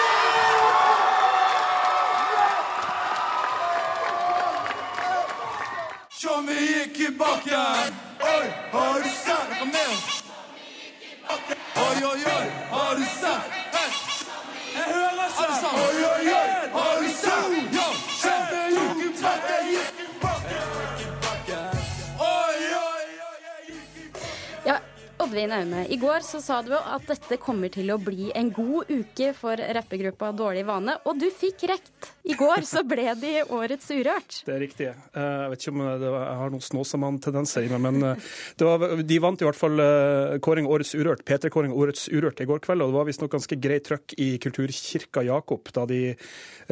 Som 6.18 6.50
vi 6.50 6.58
gikk 6.58 6.98
i 7.06 7.12
bakken. 7.20 7.94
Oi, 8.26 8.46
har 8.74 9.04
du 9.04 9.10
sett? 9.14 9.54
Kom 9.60 9.70
ned. 9.70 9.94
Oi, 11.30 11.98
oi, 12.02 12.20
oi, 12.34 12.46
har 12.74 12.98
du 12.98 13.06
sett? 13.14 13.54
Jeg 14.74 14.88
hører 14.90 15.30
seg! 15.38 15.68
Oi, 15.86 15.98
oi, 16.10 16.26
oi, 16.34 16.47
Oddvin 25.28 25.52
Aune, 25.52 25.82
i 25.92 25.98
går 26.00 26.24
så 26.24 26.40
sa 26.40 26.62
du 26.64 26.70
at 26.72 27.04
dette 27.10 27.36
kommer 27.44 27.68
til 27.74 27.90
å 27.92 27.98
bli 28.00 28.30
en 28.38 28.48
god 28.56 28.88
uke 28.88 29.34
for 29.36 29.60
rappegruppa 29.76 30.30
Dårlig 30.38 30.62
vane, 30.64 30.94
og 31.04 31.20
du 31.20 31.26
fikk 31.36 31.66
rett. 31.68 32.08
I 32.24 32.38
går 32.40 32.64
så 32.68 32.86
ble 32.88 33.10
de 33.20 33.34
årets 33.44 33.90
Urørt. 33.92 34.38
Det 34.48 34.56
er 34.56 34.64
riktig. 34.64 34.88
Eh, 34.88 35.26
jeg 35.42 35.52
vet 35.52 35.66
ikke 35.66 35.74
om 35.74 35.84
var, 35.84 36.16
jeg 36.22 36.40
har 36.44 36.54
noen 36.54 36.64
Snåsamann-tendenser 36.70 37.68
i 37.68 37.74
meg, 37.74 37.84
men 37.90 38.08
eh, 38.14 38.32
var, 38.64 38.96
de 39.12 39.20
vant 39.26 39.44
i 39.44 39.50
hvert 39.50 39.60
fall 39.60 39.84
eh, 39.84 40.38
kåring 40.48 40.72
Årets 40.72 40.96
Urørt, 40.96 41.26
P3-kåring 41.28 41.76
Årets 41.76 42.08
Urørt 42.08 42.40
i 42.40 42.48
går 42.48 42.64
kveld, 42.64 42.88
og 42.88 42.96
det 42.96 43.00
var 43.02 43.12
visstnok 43.12 43.36
ganske 43.36 43.60
greit 43.68 43.90
trøkk 43.92 44.16
i 44.24 44.32
Kulturkirka 44.48 45.28
Jakob 45.28 45.76
da 45.76 45.84
de 45.92 46.02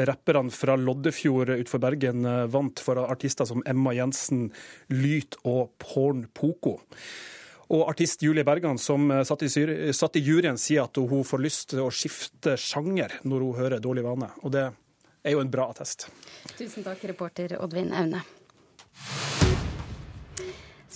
rapperne 0.07 0.55
fra 0.55 0.79
Loddefjord 0.79 1.57
utenfor 1.57 1.83
Bergen 1.89 2.23
vant 2.55 2.79
for 2.79 3.03
artister 3.03 3.51
som 3.51 3.67
Emma 3.67 3.91
Jensen, 3.99 4.47
Lyt 4.95 5.41
og 5.43 5.75
Porn 5.83 6.29
Poko. 6.31 6.79
Og 7.73 7.87
artist 7.89 8.21
Julie 8.23 8.45
Bergan, 8.45 8.77
som 8.81 9.09
eh, 9.11 9.23
satt 9.27 9.45
i, 9.45 9.49
satt 9.95 10.19
i, 10.19 10.23
juryen, 10.25 10.59
sier 10.61 10.85
at 10.85 10.97
hun 10.97 11.25
får 11.25 11.43
lyst 11.43 11.69
til 11.73 11.85
å 11.85 11.91
skifte 11.93 12.55
sjanger 12.59 13.19
når 13.25 13.47
hun 13.47 13.59
hører 13.59 13.83
Dårlig 13.83 14.05
vane. 14.05 14.29
Og 14.43 14.53
det 14.53 14.67
er 15.25 15.35
jo 15.35 15.41
en 15.41 15.51
bra 15.51 15.69
attest. 15.73 16.07
Tusen 16.55 16.85
takk, 16.85 17.03
reporter 17.09 17.57
Oddvin 17.59 17.93
Aune. 17.95 18.21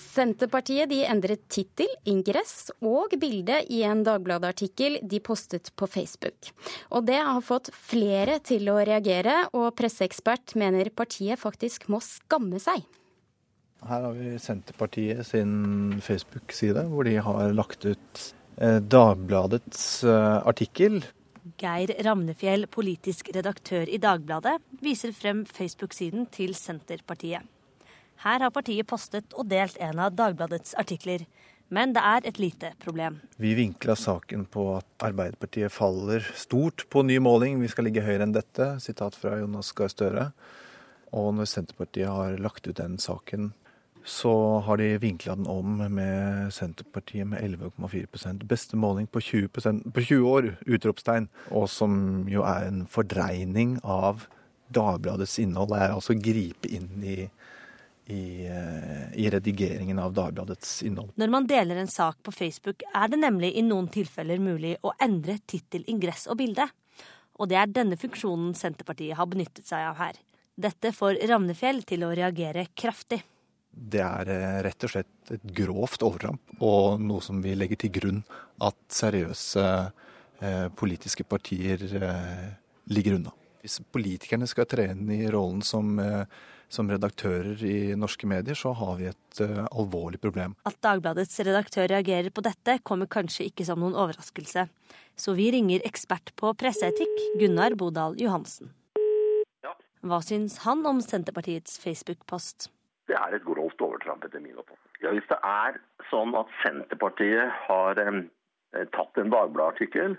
Senterpartiet 0.10 0.90
de 0.90 1.04
endret 1.08 1.44
tittel, 1.54 1.90
ingress 2.10 2.72
og 2.84 3.14
bilde 3.22 3.62
i 3.72 3.84
en 3.88 4.02
Dagbladet-artikkel 4.04 4.98
de 5.06 5.20
postet 5.24 5.70
på 5.78 5.88
Facebook. 5.88 6.50
Og 6.92 7.06
det 7.08 7.20
har 7.22 7.46
fått 7.46 7.70
flere 7.76 8.40
til 8.44 8.72
å 8.74 8.80
reagere, 8.82 9.46
og 9.54 9.76
presseekspert 9.80 10.58
mener 10.60 10.90
partiet 10.92 11.40
faktisk 11.40 11.88
må 11.94 12.02
skamme 12.04 12.60
seg. 12.60 12.84
Her 13.88 14.04
har 14.04 14.18
vi 14.18 14.34
Senterpartiet 14.42 15.28
sin 15.28 16.02
Facebook-side, 16.04 16.84
hvor 16.92 17.08
de 17.08 17.16
har 17.24 17.54
lagt 17.56 17.86
ut 17.88 18.24
eh, 18.60 18.80
Dagbladets 18.84 20.04
eh, 20.04 20.40
artikkel. 20.48 21.00
Geir 21.60 21.94
Ramnefjell, 22.06 22.68
politisk 22.68 23.32
redaktør 23.36 23.88
i 23.88 23.98
Dagbladet, 24.02 24.58
viser 24.84 25.16
frem 25.16 25.46
Facebook-siden 25.48 26.28
til 26.36 26.54
Senterpartiet. 26.60 27.48
Her 28.20 28.44
har 28.44 28.52
partiet 28.52 28.88
postet 28.88 29.32
og 29.40 29.48
delt 29.48 29.80
en 29.80 30.02
av 30.04 30.12
Dagbladets 30.12 30.76
artikler. 30.80 31.24
Men 31.70 31.94
det 31.94 32.02
er 32.02 32.26
et 32.26 32.40
lite 32.42 32.72
problem. 32.82 33.20
Vi 33.38 33.54
vinkla 33.56 33.94
saken 33.96 34.48
på 34.50 34.66
at 34.80 35.06
Arbeiderpartiet 35.06 35.72
faller 35.72 36.26
stort 36.36 36.88
på 36.90 37.04
ny 37.06 37.20
måling. 37.22 37.62
Vi 37.62 37.70
skal 37.72 37.88
ligge 37.88 38.04
høyere 38.04 38.26
enn 38.26 38.34
dette. 38.36 38.74
Sitat 38.82 39.16
fra 39.16 39.38
Jonas 39.40 39.70
Gahr 39.78 39.94
Støre. 39.94 40.26
Og 41.16 41.30
når 41.38 41.48
Senterpartiet 41.50 42.10
har 42.10 42.36
lagt 42.42 42.68
ut 42.68 42.78
den 42.82 42.98
saken 43.02 43.54
så 44.06 44.60
har 44.66 44.78
de 44.78 44.98
vinkla 44.98 45.36
den 45.36 45.48
om 45.48 45.78
med 45.94 46.54
Senterpartiet 46.54 47.28
med 47.28 47.42
11,4 47.42 48.44
Beste 48.44 48.76
måling 48.76 49.08
på 49.08 49.20
20%, 49.20 49.92
på 49.94 50.02
20 50.02 50.30
år! 50.30 50.50
Utropstegn. 50.66 51.28
Og 51.52 51.70
som 51.70 52.26
jo 52.30 52.44
er 52.48 52.70
en 52.70 52.86
fordreining 52.88 53.78
av 53.84 54.26
Dagbladets 54.70 55.40
innhold. 55.40 55.74
Det 55.74 55.82
er 55.82 55.94
altså 55.94 56.16
å 56.16 56.22
gripe 56.22 56.70
inn 56.72 57.04
i, 57.04 57.18
i, 58.14 58.24
eh, 58.46 59.08
i, 59.18 59.30
redigeringen 59.34 60.00
av 60.00 60.14
Dagbladets 60.18 60.80
innhold. 60.88 61.12
Når 61.20 61.34
man 61.34 61.50
deler 61.50 61.82
en 61.82 61.92
sak 61.92 62.22
på 62.24 62.34
Facebook, 62.34 62.86
er 62.94 63.10
det 63.12 63.22
nemlig 63.22 63.56
i 63.58 63.66
noen 63.66 63.90
tilfeller 63.92 64.42
mulig 64.42 64.76
å 64.82 64.94
endre 65.02 65.40
tittel, 65.46 65.84
ingress 65.88 66.28
og 66.30 66.40
bilde. 66.42 66.70
Og 67.40 67.50
det 67.50 67.58
er 67.60 67.74
denne 67.74 67.98
funksjonen 67.98 68.56
Senterpartiet 68.58 69.18
har 69.18 69.30
benyttet 69.30 69.68
seg 69.68 69.90
av 69.90 70.00
her. 70.00 70.22
Dette 70.60 70.92
får 70.92 71.22
Ravnefjell 71.30 71.86
til 71.88 72.04
å 72.04 72.14
reagere 72.16 72.68
kraftig 72.76 73.22
det 73.80 74.02
er 74.04 74.30
eh, 74.34 74.60
rett 74.66 74.86
og 74.86 74.92
slett 74.92 75.34
et 75.34 75.50
grovt 75.56 76.04
overtramp, 76.04 76.56
og 76.60 77.00
noe 77.02 77.24
som 77.24 77.40
vi 77.44 77.56
legger 77.56 77.80
til 77.80 77.94
grunn 77.96 78.22
at 78.66 78.78
seriøse 78.92 79.66
eh, 80.44 80.68
politiske 80.76 81.24
partier 81.24 81.84
eh, 81.88 82.48
ligger 82.92 83.20
unna. 83.20 83.36
Hvis 83.64 83.80
politikerne 83.92 84.48
skal 84.48 84.68
tre 84.70 84.90
inn 84.94 85.10
i 85.12 85.26
rollen 85.32 85.62
som, 85.66 85.92
eh, 86.00 86.24
som, 86.72 86.90
redaktører 86.92 87.60
i 87.66 87.96
norske 88.00 88.28
medier, 88.30 88.56
så 88.56 88.72
har 88.78 88.96
vi 89.00 89.10
et 89.10 89.42
uh, 89.42 89.66
alvorlig 89.72 90.20
problem. 90.22 90.56
At 90.70 90.78
Dagbladets 90.86 91.40
redaktør 91.42 91.90
reagerer 91.92 92.30
på 92.32 92.44
dette, 92.46 92.78
kommer 92.88 93.10
kanskje 93.10 93.50
ikke 93.50 93.66
som 93.68 93.82
noen 93.82 93.98
overraskelse. 93.98 94.68
Så 95.20 95.36
vi 95.36 95.50
ringer 95.56 95.84
ekspert 95.88 96.32
på 96.40 96.54
presseetikk, 96.56 97.24
Gunnar 97.42 97.76
Bodal 97.80 98.16
Johansen. 98.22 98.72
Ja. 99.66 99.74
Hva 100.06 100.22
syns 100.24 100.62
han 100.68 100.86
om 100.88 101.02
Senterpartiets 101.04 101.82
Facebook-post? 101.82 102.70
Det 103.10 103.18
er 103.18 103.36
et 103.36 103.46
grovt 103.46 103.82
overtramp, 103.82 104.26
etter 104.26 104.42
min 104.44 104.58
oppfatning. 104.58 104.96
Ja, 105.04 105.14
hvis 105.16 105.28
det 105.32 105.40
er 105.46 105.80
sånn 106.12 106.36
at 106.38 106.52
Senterpartiet 106.64 107.54
har 107.66 108.02
eh, 108.04 108.22
tatt 108.96 109.18
en 109.18 109.34
Dagbladet-artikkel, 109.34 110.18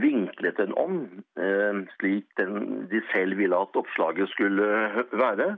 vinklet 0.00 0.56
den 0.56 0.72
om 0.80 1.00
eh, 1.36 1.84
slik 1.98 2.28
den, 2.40 2.86
de 2.88 3.02
selv 3.12 3.36
ville 3.40 3.58
at 3.66 3.76
oppslaget 3.76 4.32
skulle 4.32 5.04
være, 5.12 5.54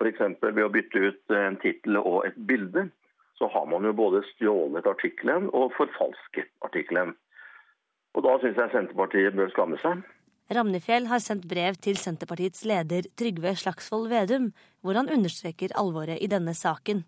f.eks. 0.00 0.22
ved 0.42 0.64
å 0.64 0.72
bytte 0.72 1.04
ut 1.10 1.34
en 1.36 1.58
tittel 1.62 2.00
og 2.00 2.24
et 2.26 2.38
bilde, 2.48 2.88
så 3.38 3.48
har 3.52 3.66
man 3.70 3.86
jo 3.86 3.96
både 3.96 4.24
stjålet 4.34 4.88
artikkelen 4.88 5.48
og 5.56 5.72
forfalsket 5.76 6.50
artikkelen. 6.66 7.14
Og 8.16 8.24
da 8.26 8.34
syns 8.42 8.58
jeg 8.58 8.72
Senterpartiet 8.74 9.36
bør 9.38 9.52
skamme 9.54 9.78
seg. 9.80 10.02
Ramnefjell 10.50 11.06
har 11.06 11.22
sendt 11.22 11.44
brev 11.46 11.76
til 11.78 11.98
Senterpartiets 12.00 12.64
leder 12.66 13.06
Trygve 13.18 13.52
Slagsvold 13.54 14.08
Vedum, 14.10 14.48
hvor 14.82 14.98
han 14.98 15.10
understreker 15.12 15.70
alvoret 15.78 16.18
i 16.18 16.28
denne 16.30 16.56
saken. 16.58 17.04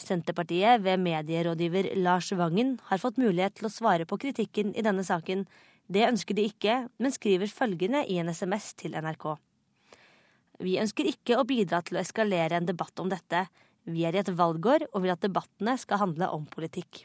Senterpartiet 0.00 0.84
ved 0.84 1.02
medierådgiver 1.02 1.90
Lars 1.98 2.30
Vangen 2.32 2.76
har 2.88 3.02
fått 3.02 3.18
mulighet 3.18 3.58
til 3.58 3.66
å 3.66 3.72
svare 3.74 4.06
på 4.06 4.20
kritikken 4.22 4.70
i 4.78 4.86
denne 4.86 5.02
saken. 5.04 5.44
Det 5.90 6.06
ønsker 6.06 6.38
de 6.38 6.46
ikke, 6.46 6.76
men 7.02 7.14
skriver 7.14 7.50
følgende 7.50 8.04
i 8.06 8.20
en 8.22 8.30
SMS 8.30 8.70
til 8.78 8.94
NRK. 8.94 9.34
Vi 10.62 10.78
ønsker 10.78 11.10
ikke 11.10 11.40
å 11.40 11.46
bidra 11.48 11.82
til 11.82 11.98
å 11.98 12.04
eskalere 12.04 12.60
en 12.60 12.70
debatt 12.70 13.02
om 13.02 13.10
dette. 13.10 13.48
Vi 13.90 14.06
er 14.06 14.14
i 14.14 14.22
et 14.22 14.30
valgår 14.30 14.86
og 14.92 15.02
vil 15.02 15.16
at 15.16 15.24
debattene 15.24 15.74
skal 15.80 16.04
handle 16.04 16.30
om 16.36 16.46
politikk. 16.46 17.02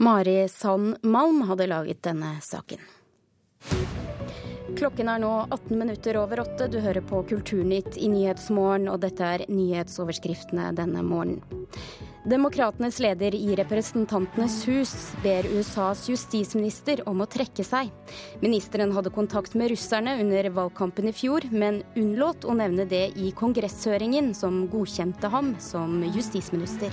Mari 0.00 0.46
Sand 0.48 1.02
Malm 1.04 1.44
hadde 1.50 1.68
laget 1.68 2.06
denne 2.06 2.38
saken. 2.40 2.80
Klokken 4.76 5.08
er 5.08 5.20
nå 5.22 5.30
18 5.48 5.78
minutter 5.78 6.18
over 6.20 6.42
åtte. 6.42 6.66
Du 6.68 6.76
hører 6.84 7.00
på 7.00 7.22
Kulturnytt 7.30 7.96
i 7.96 8.10
Nyhetsmorgen, 8.12 8.90
og 8.92 9.00
dette 9.00 9.24
er 9.24 9.44
nyhetsoverskriftene 9.48 10.68
denne 10.76 11.00
morgenen. 11.00 11.40
Demokratenes 12.28 12.98
leder 13.00 13.32
i 13.38 13.54
Representantenes 13.56 14.58
hus 14.68 14.92
ber 15.22 15.46
USAs 15.48 16.04
justisminister 16.10 17.00
om 17.08 17.22
å 17.24 17.28
trekke 17.30 17.64
seg. 17.64 17.88
Ministeren 18.42 18.92
hadde 18.92 19.14
kontakt 19.14 19.56
med 19.56 19.70
russerne 19.72 20.18
under 20.20 20.50
valgkampen 20.58 21.08
i 21.08 21.16
fjor, 21.16 21.46
men 21.54 21.80
unnlot 21.96 22.44
å 22.44 22.58
nevne 22.58 22.84
det 22.90 23.06
i 23.16 23.32
kongresshøringen 23.32 24.34
som 24.36 24.66
godkjente 24.68 25.30
ham 25.32 25.54
som 25.62 26.02
justisminister. 26.10 26.92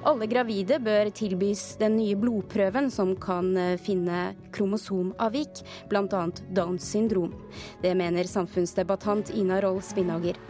Alle 0.00 0.24
gravide 0.30 0.78
bør 0.80 1.10
tilbys 1.12 1.74
den 1.80 1.98
nye 1.98 2.16
blodprøven 2.16 2.88
som 2.92 3.12
kan 3.20 3.50
eh, 3.60 3.76
finne 3.80 4.30
kromosomavvik, 4.56 5.60
bl.a. 5.92 6.22
Downs 6.56 6.88
syndrom. 6.94 7.34
Det 7.82 7.92
mener 7.98 8.24
samfunnsdebattant 8.24 9.34
Ina 9.36 9.60
Roll 9.60 9.82
Spinnager. 9.84 10.40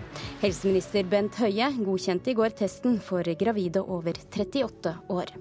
Helseminister 0.44 1.10
Bent 1.10 1.42
Høie 1.42 1.72
godkjente 1.82 2.30
i 2.30 2.38
går 2.38 2.54
testen 2.62 3.00
for 3.02 3.26
gravide 3.42 3.82
over 3.82 4.14
38 4.30 4.98
år. 5.10 5.34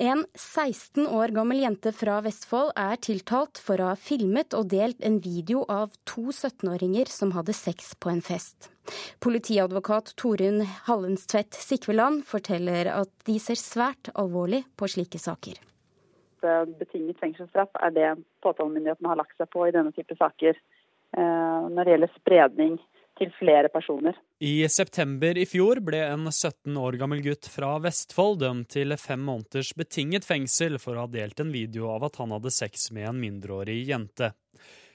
En 0.00 0.20
16 0.34 1.08
år 1.10 1.32
gammel 1.34 1.58
jente 1.58 1.90
fra 1.90 2.20
Vestfold 2.22 2.68
er 2.78 3.00
tiltalt 3.02 3.58
for 3.58 3.82
å 3.82 3.88
ha 3.88 3.96
filmet 3.98 4.54
og 4.54 4.68
delt 4.70 5.00
en 5.02 5.16
video 5.18 5.64
av 5.66 5.96
to 6.06 6.28
17-åringer 6.30 7.10
som 7.10 7.32
hadde 7.34 7.56
sex 7.58 7.96
på 7.98 8.12
en 8.12 8.22
fest. 8.22 8.68
Politiadvokat 9.18 10.12
Torunn 10.22 10.62
Hallenstvedt 10.86 11.58
Sikveland 11.58 12.22
forteller 12.30 12.92
at 12.92 13.10
de 13.26 13.40
ser 13.42 13.58
svært 13.58 14.12
alvorlig 14.14 14.62
på 14.78 14.86
slike 14.94 15.18
saker. 15.18 15.58
Betinget 16.78 17.18
fengselsstraff 17.18 17.74
er 17.82 17.98
det 17.98 18.14
påtalemyndigheten 18.46 19.10
har 19.10 19.18
lagt 19.18 19.34
seg 19.34 19.50
på 19.50 19.66
i 19.66 19.74
denne 19.74 19.90
type 19.98 20.14
saker. 20.22 20.54
Eh, 21.18 21.60
når 21.74 21.82
det 21.82 21.96
gjelder 21.96 22.14
spredning 22.20 22.78
til 23.18 23.34
flere 23.40 23.74
personer. 23.74 24.14
I 24.40 24.68
september 24.68 25.38
i 25.38 25.42
fjor 25.50 25.80
ble 25.82 25.98
en 25.98 26.28
17 26.30 26.76
år 26.78 26.94
gammel 27.00 27.24
gutt 27.24 27.48
fra 27.50 27.72
Vestfold 27.82 28.36
dømt 28.38 28.68
til 28.70 28.94
fem 28.94 29.24
måneders 29.26 29.72
betinget 29.74 30.22
fengsel 30.28 30.78
for 30.78 30.94
å 30.94 31.08
ha 31.08 31.10
delt 31.10 31.42
en 31.42 31.50
video 31.50 31.88
av 31.90 32.06
at 32.06 32.20
han 32.22 32.30
hadde 32.30 32.52
sex 32.54 32.92
med 32.94 33.08
en 33.08 33.18
mindreårig 33.18 33.80
jente. 33.88 34.28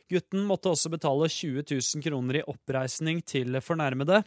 Gutten 0.07 0.45
måtte 0.47 0.71
også 0.71 0.93
betale 0.93 1.27
20 1.27 1.65
000 1.73 2.05
kroner 2.05 2.39
i 2.39 2.45
oppreisning 2.53 3.19
til 3.27 3.59
fornærmede. 3.59 4.21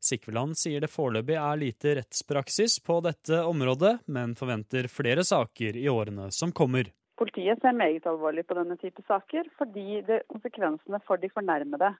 Sikveland 0.00 0.56
sier 0.56 0.80
det 0.80 0.92
foreløpig 0.94 1.36
er 1.36 1.60
lite 1.60 1.98
rettspraksis 2.00 2.78
på 2.88 3.02
dette 3.04 3.42
området, 3.44 3.98
men 4.08 4.32
forventer 4.32 4.88
flere 4.88 5.28
saker 5.28 5.76
i 5.76 5.90
årene 5.92 6.30
som 6.32 6.56
kommer. 6.56 6.88
Politiet 7.20 7.60
ser 7.60 7.76
meget 7.76 8.08
alvorlig 8.08 8.48
på 8.48 8.56
denne 8.56 8.80
type 8.80 9.04
saker, 9.04 9.44
fordi 9.60 10.00
konsekvensene 10.32 11.04
for 11.04 11.20
de 11.20 11.28
fornærmede 11.36 11.92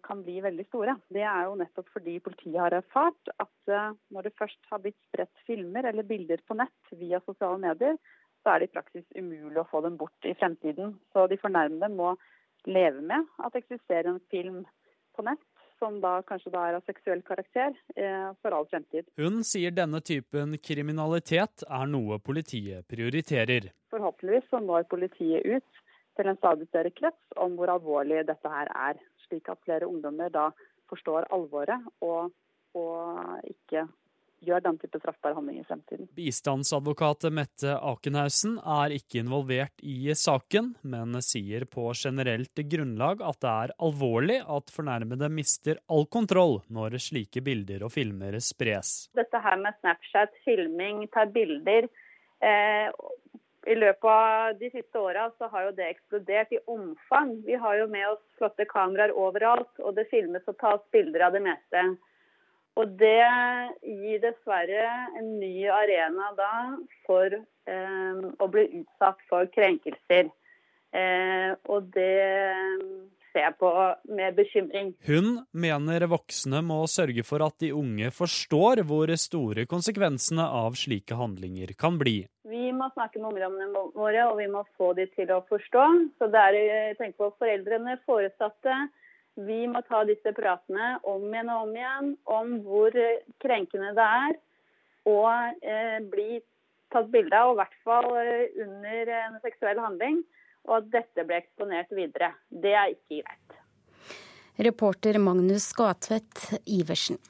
kan 0.00 0.22
bli 0.24 0.38
veldig 0.40 0.64
store. 0.68 0.94
Det 1.12 1.24
er 1.28 1.42
jo 1.44 1.56
nettopp 1.60 1.90
fordi 1.92 2.14
politiet 2.24 2.60
har 2.60 2.76
erfart 2.78 3.32
at 3.36 3.72
eh, 3.72 3.90
når 4.14 4.28
det 4.28 4.36
først 4.38 4.70
har 4.70 4.80
blitt 4.84 4.96
spredt 5.10 5.44
filmer 5.48 5.88
eller 5.90 6.06
bilder 6.08 6.40
på 6.48 6.56
nett 6.56 6.94
via 6.96 7.20
sosiale 7.26 7.60
medier, 7.60 7.98
så 8.42 8.54
er 8.54 8.62
det 8.62 8.70
i 8.70 8.74
praksis 8.78 9.04
umulig 9.18 9.60
å 9.60 9.68
få 9.68 9.82
dem 9.84 9.98
bort 10.00 10.28
i 10.28 10.34
fremtiden. 10.38 10.96
Så 11.12 11.26
de 11.28 11.40
fornærmede 11.42 11.90
må 11.92 12.14
leve 12.68 13.02
med 13.04 13.28
at 13.44 13.52
det 13.52 13.64
eksisterer 13.64 14.08
en 14.14 14.24
film 14.32 14.62
på 15.16 15.26
nett 15.26 15.44
som 15.78 16.00
da 16.02 16.16
kanskje 16.26 16.50
da 16.50 16.64
er 16.66 16.78
av 16.78 16.86
seksuell 16.88 17.20
karakter, 17.26 17.76
eh, 17.94 18.30
for 18.42 18.54
all 18.54 18.66
fremtid. 18.70 19.06
Hun 19.20 19.44
sier 19.46 19.70
denne 19.74 20.00
typen 20.02 20.56
kriminalitet 20.58 21.62
er 21.68 21.86
noe 21.86 22.18
politiet 22.18 22.88
prioriterer. 22.90 23.70
Forhåpentligvis 23.92 24.48
så 24.50 24.62
når 24.64 24.88
politiet 24.90 25.46
ut 25.46 25.84
til 26.18 26.32
en 26.32 26.40
stadig 26.40 26.66
større 26.72 26.90
krets 26.90 27.38
om 27.38 27.54
hvor 27.58 27.70
alvorlig 27.70 28.24
dette 28.26 28.50
her 28.50 28.72
er 28.74 28.98
slik 29.28 29.48
at 29.52 29.62
flere 29.64 29.88
ungdommer 29.88 30.32
da 30.34 30.48
forstår 30.88 31.28
alvoret 31.34 31.84
og, 32.04 32.32
og 32.76 33.48
ikke 33.48 33.86
gjør 34.44 34.62
den 34.62 34.78
type 34.78 35.00
straffbare 35.00 35.36
handlinger 35.36 35.64
i 35.64 35.66
fremtiden. 35.66 36.08
Bistandsadvokat 36.16 37.26
Mette 37.34 37.74
Akenhausen 37.74 38.58
er 38.62 38.94
ikke 38.94 39.22
involvert 39.22 39.82
i 39.82 40.14
saken, 40.14 40.72
men 40.86 41.18
sier 41.24 41.66
på 41.70 41.88
generelt 41.98 42.62
grunnlag 42.70 43.22
at 43.26 43.40
det 43.42 43.54
er 43.64 43.74
alvorlig 43.88 44.38
at 44.44 44.74
fornærmede 44.74 45.30
mister 45.32 45.80
all 45.90 46.06
kontroll 46.06 46.60
når 46.74 46.98
slike 47.02 47.42
bilder 47.44 47.86
og 47.86 47.94
filmer 47.94 48.38
spres. 48.44 49.08
Dette 49.18 49.42
her 49.42 49.58
med 49.60 49.76
Snapchat, 49.80 50.36
filming, 50.46 51.06
tar 51.14 51.32
bilder, 51.34 51.90
eh, 52.38 52.94
i 53.68 53.76
løpet 53.76 54.08
av 54.08 54.58
de 54.60 54.70
siste 54.72 55.00
åra 55.00 55.26
så 55.36 55.48
har 55.52 55.66
jo 55.66 55.72
det 55.76 55.88
eksplodert 55.92 56.52
i 56.56 56.60
omfang. 56.72 57.34
Vi 57.44 57.56
har 57.60 57.76
jo 57.76 57.88
med 57.92 58.06
oss 58.14 58.22
flotte 58.40 58.64
kameraer 58.68 59.12
overalt, 59.12 59.72
og 59.82 59.96
det 59.98 60.08
filmes 60.12 60.46
og 60.48 60.56
tas 60.62 60.84
bilder 60.94 61.26
av 61.26 61.36
det 61.36 61.42
meste. 61.44 61.82
Og 62.78 62.94
det 63.00 63.26
gir 63.82 64.22
dessverre 64.22 64.86
en 65.18 65.30
ny 65.40 65.66
arena 65.74 66.30
da 66.38 66.52
for 67.06 67.34
eh, 67.34 68.24
å 68.38 68.50
bli 68.54 68.66
utsatt 68.80 69.20
for 69.28 69.50
krenkelser. 69.52 70.30
Eh, 70.96 71.52
og 71.68 71.90
det 71.96 72.14
ser 73.38 73.54
på 73.58 73.70
med 74.10 74.34
bekymring. 74.34 74.92
Hun 75.06 75.42
mener 75.52 76.06
voksne 76.10 76.62
må 76.66 76.80
sørge 76.90 77.24
for 77.26 77.44
at 77.46 77.58
de 77.62 77.70
unge 77.76 78.10
forstår 78.14 78.82
hvor 78.88 79.12
store 79.20 79.66
konsekvensene 79.70 80.44
av 80.44 80.76
slike 80.78 81.18
handlinger 81.18 81.74
kan 81.78 81.98
bli. 82.00 82.20
Vi 82.48 82.70
må 82.72 82.88
snakke 82.94 83.20
med 83.20 83.34
ungdommene 83.34 83.84
våre, 83.94 84.24
og 84.30 84.38
vi 84.40 84.48
må 84.50 84.64
få 84.78 84.94
de 84.98 85.06
til 85.14 85.30
å 85.34 85.42
forstå. 85.50 85.84
Så 86.18 86.30
det 86.32 86.44
er, 86.50 86.96
tenk 86.98 87.18
på 87.20 87.30
foreldrene, 87.38 87.98
foresatte. 88.08 88.76
Vi 89.48 89.66
må 89.70 89.84
ta 89.86 90.02
disse 90.08 90.32
pratene 90.34 90.96
om 91.06 91.28
igjen 91.28 91.50
og 91.54 91.66
om 91.68 91.74
igjen 91.76 92.14
om 92.38 92.54
hvor 92.64 92.96
krenkende 93.44 93.92
det 93.94 94.06
er 94.22 94.38
å 95.08 95.20
eh, 95.62 96.00
bli 96.10 96.40
tatt 96.92 97.06
bilde 97.12 97.36
av, 97.36 97.52
og 97.52 97.54
i 97.54 97.60
hvert 97.60 97.78
fall 97.86 98.08
eh, 98.18 98.58
under 98.64 99.12
en 99.20 99.38
seksuell 99.44 99.78
handling 99.84 100.24
og 100.66 100.80
at 100.80 100.90
dette 100.92 101.26
ble 101.28 101.38
eksponert 101.42 101.92
videre. 101.94 102.32
Det 102.50 102.74
er 102.74 102.94
ikke 102.96 103.22
greit. 103.22 103.60
Reporter 104.58 105.20
Magnus 105.22 105.70
Skatvedt 105.70 106.48
Iversen. 106.66 107.20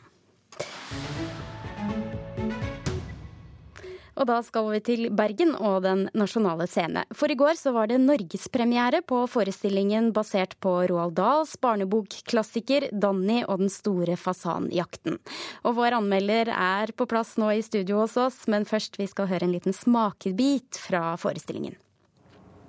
Og 4.18 4.26
da 4.26 4.40
skal 4.42 4.66
vi 4.72 4.80
til 4.82 5.04
Bergen 5.14 5.52
og 5.54 5.84
Den 5.84 6.06
nasjonale 6.18 6.66
scene. 6.70 7.04
For 7.14 7.30
i 7.30 7.36
går 7.38 7.54
så 7.60 7.70
var 7.74 7.90
det 7.90 8.00
norgespremiere 8.02 9.00
på 9.06 9.22
forestillingen 9.30 10.10
basert 10.16 10.56
på 10.64 10.72
Roald 10.90 11.14
Dahls 11.18 11.54
barnebokklassiker 11.62 12.90
'Danny 12.90 13.44
og 13.46 13.62
den 13.62 13.70
store 13.70 14.18
fasanjakten'. 14.18 15.20
Og 15.64 15.76
vår 15.78 16.00
anmelder 16.00 16.50
er 16.50 16.92
på 16.96 17.06
plass 17.06 17.36
nå 17.38 17.52
i 17.54 17.62
studio 17.62 18.02
hos 18.02 18.16
oss, 18.16 18.46
men 18.48 18.66
først 18.66 18.98
vi 18.98 19.06
skal 19.06 19.30
høre 19.30 19.46
en 19.46 19.54
liten 19.54 19.72
smakebit 19.76 20.80
fra 20.82 21.14
forestillingen. 21.14 21.78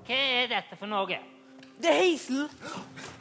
Hva 0.09 0.17
er 0.17 0.47
dette 0.49 0.73
for 0.73 0.89
noe? 0.89 1.05
Det 1.77 1.85
er 1.85 2.01
heisen. 2.01 2.49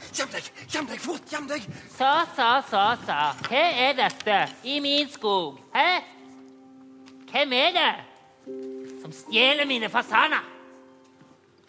Gjem 0.09 0.33
deg! 0.33 0.40
Gjem 0.72 0.88
deg 0.88 0.96
fort! 1.03 1.20
Gjem 1.29 1.44
deg! 1.51 1.61
Sa, 1.92 2.24
sa, 2.33 2.62
sa, 2.64 2.96
sa. 3.05 3.37
Hva 3.44 3.61
er 3.85 3.92
dette 3.98 4.38
i 4.64 4.81
min 4.81 5.05
skog? 5.12 5.61
Hæ? 5.74 6.01
Hvem 7.29 7.53
er 7.59 7.70
det 7.77 7.92
som 9.03 9.12
stjeler 9.12 9.68
mine 9.68 9.92
fasaner? 9.92 10.40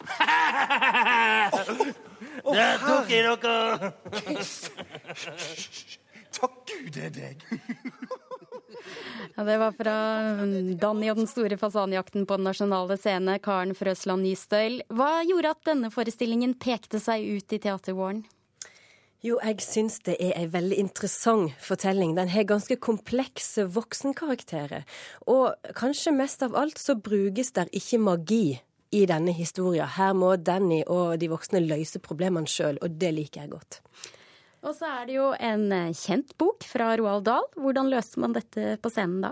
Der 2.56 2.80
tok 2.80 3.12
jeg 3.12 3.20
dere! 3.28 3.92
Takk 6.32 6.64
Gud 6.64 6.88
det 6.96 7.04
er 7.10 7.14
deg. 7.20 7.36
Ja, 9.36 9.44
det 9.46 9.56
var 9.60 9.76
fra 9.76 9.94
Danny 10.80 11.10
og 11.12 11.20
den 11.20 11.30
store 11.30 11.56
fasanjakten 11.60 12.26
på 12.26 12.38
Den 12.40 12.48
nasjonale 12.48 12.96
scene, 13.00 13.38
Karen 13.42 13.76
Frøsland 13.78 14.26
Nystøyl. 14.26 14.80
Hva 14.92 15.22
gjorde 15.28 15.54
at 15.54 15.64
denne 15.68 15.92
forestillingen 15.94 16.56
pekte 16.60 17.00
seg 17.02 17.24
ut 17.38 17.56
i 17.56 17.60
teatervåren? 17.62 18.24
Jo, 19.20 19.36
jeg 19.44 19.60
syns 19.60 19.98
det 20.06 20.14
er 20.16 20.32
ei 20.38 20.46
veldig 20.48 20.78
interessant 20.80 21.52
fortelling. 21.60 22.14
Den 22.16 22.30
har 22.32 22.46
ganske 22.48 22.78
komplekse 22.80 23.66
voksenkarakterer. 23.68 24.86
Og 25.28 25.72
kanskje 25.76 26.14
mest 26.16 26.40
av 26.46 26.56
alt 26.56 26.80
så 26.80 26.96
brukes 26.96 27.52
der 27.52 27.68
ikke 27.76 28.00
magi 28.00 28.44
i 28.96 29.04
denne 29.06 29.34
historien. 29.36 29.90
Her 29.92 30.16
må 30.16 30.32
Danny 30.40 30.80
og 30.86 31.18
de 31.20 31.28
voksne 31.30 31.60
løse 31.60 32.00
problemene 32.00 32.48
sjøl, 32.48 32.80
og 32.80 32.96
det 32.96 33.12
liker 33.18 33.44
jeg 33.44 33.52
godt. 33.52 33.82
Og 34.60 34.74
så 34.76 34.88
er 34.92 35.06
det 35.08 35.14
jo 35.14 35.30
en 35.40 35.70
eh, 35.72 35.92
kjent 35.96 36.34
bok 36.40 36.66
fra 36.68 36.90
Roald 37.00 37.24
Dahl. 37.24 37.46
Hvordan 37.56 37.88
løser 37.88 38.20
man 38.20 38.34
dette 38.36 38.74
på 38.82 38.90
scenen 38.92 39.22
da? 39.24 39.30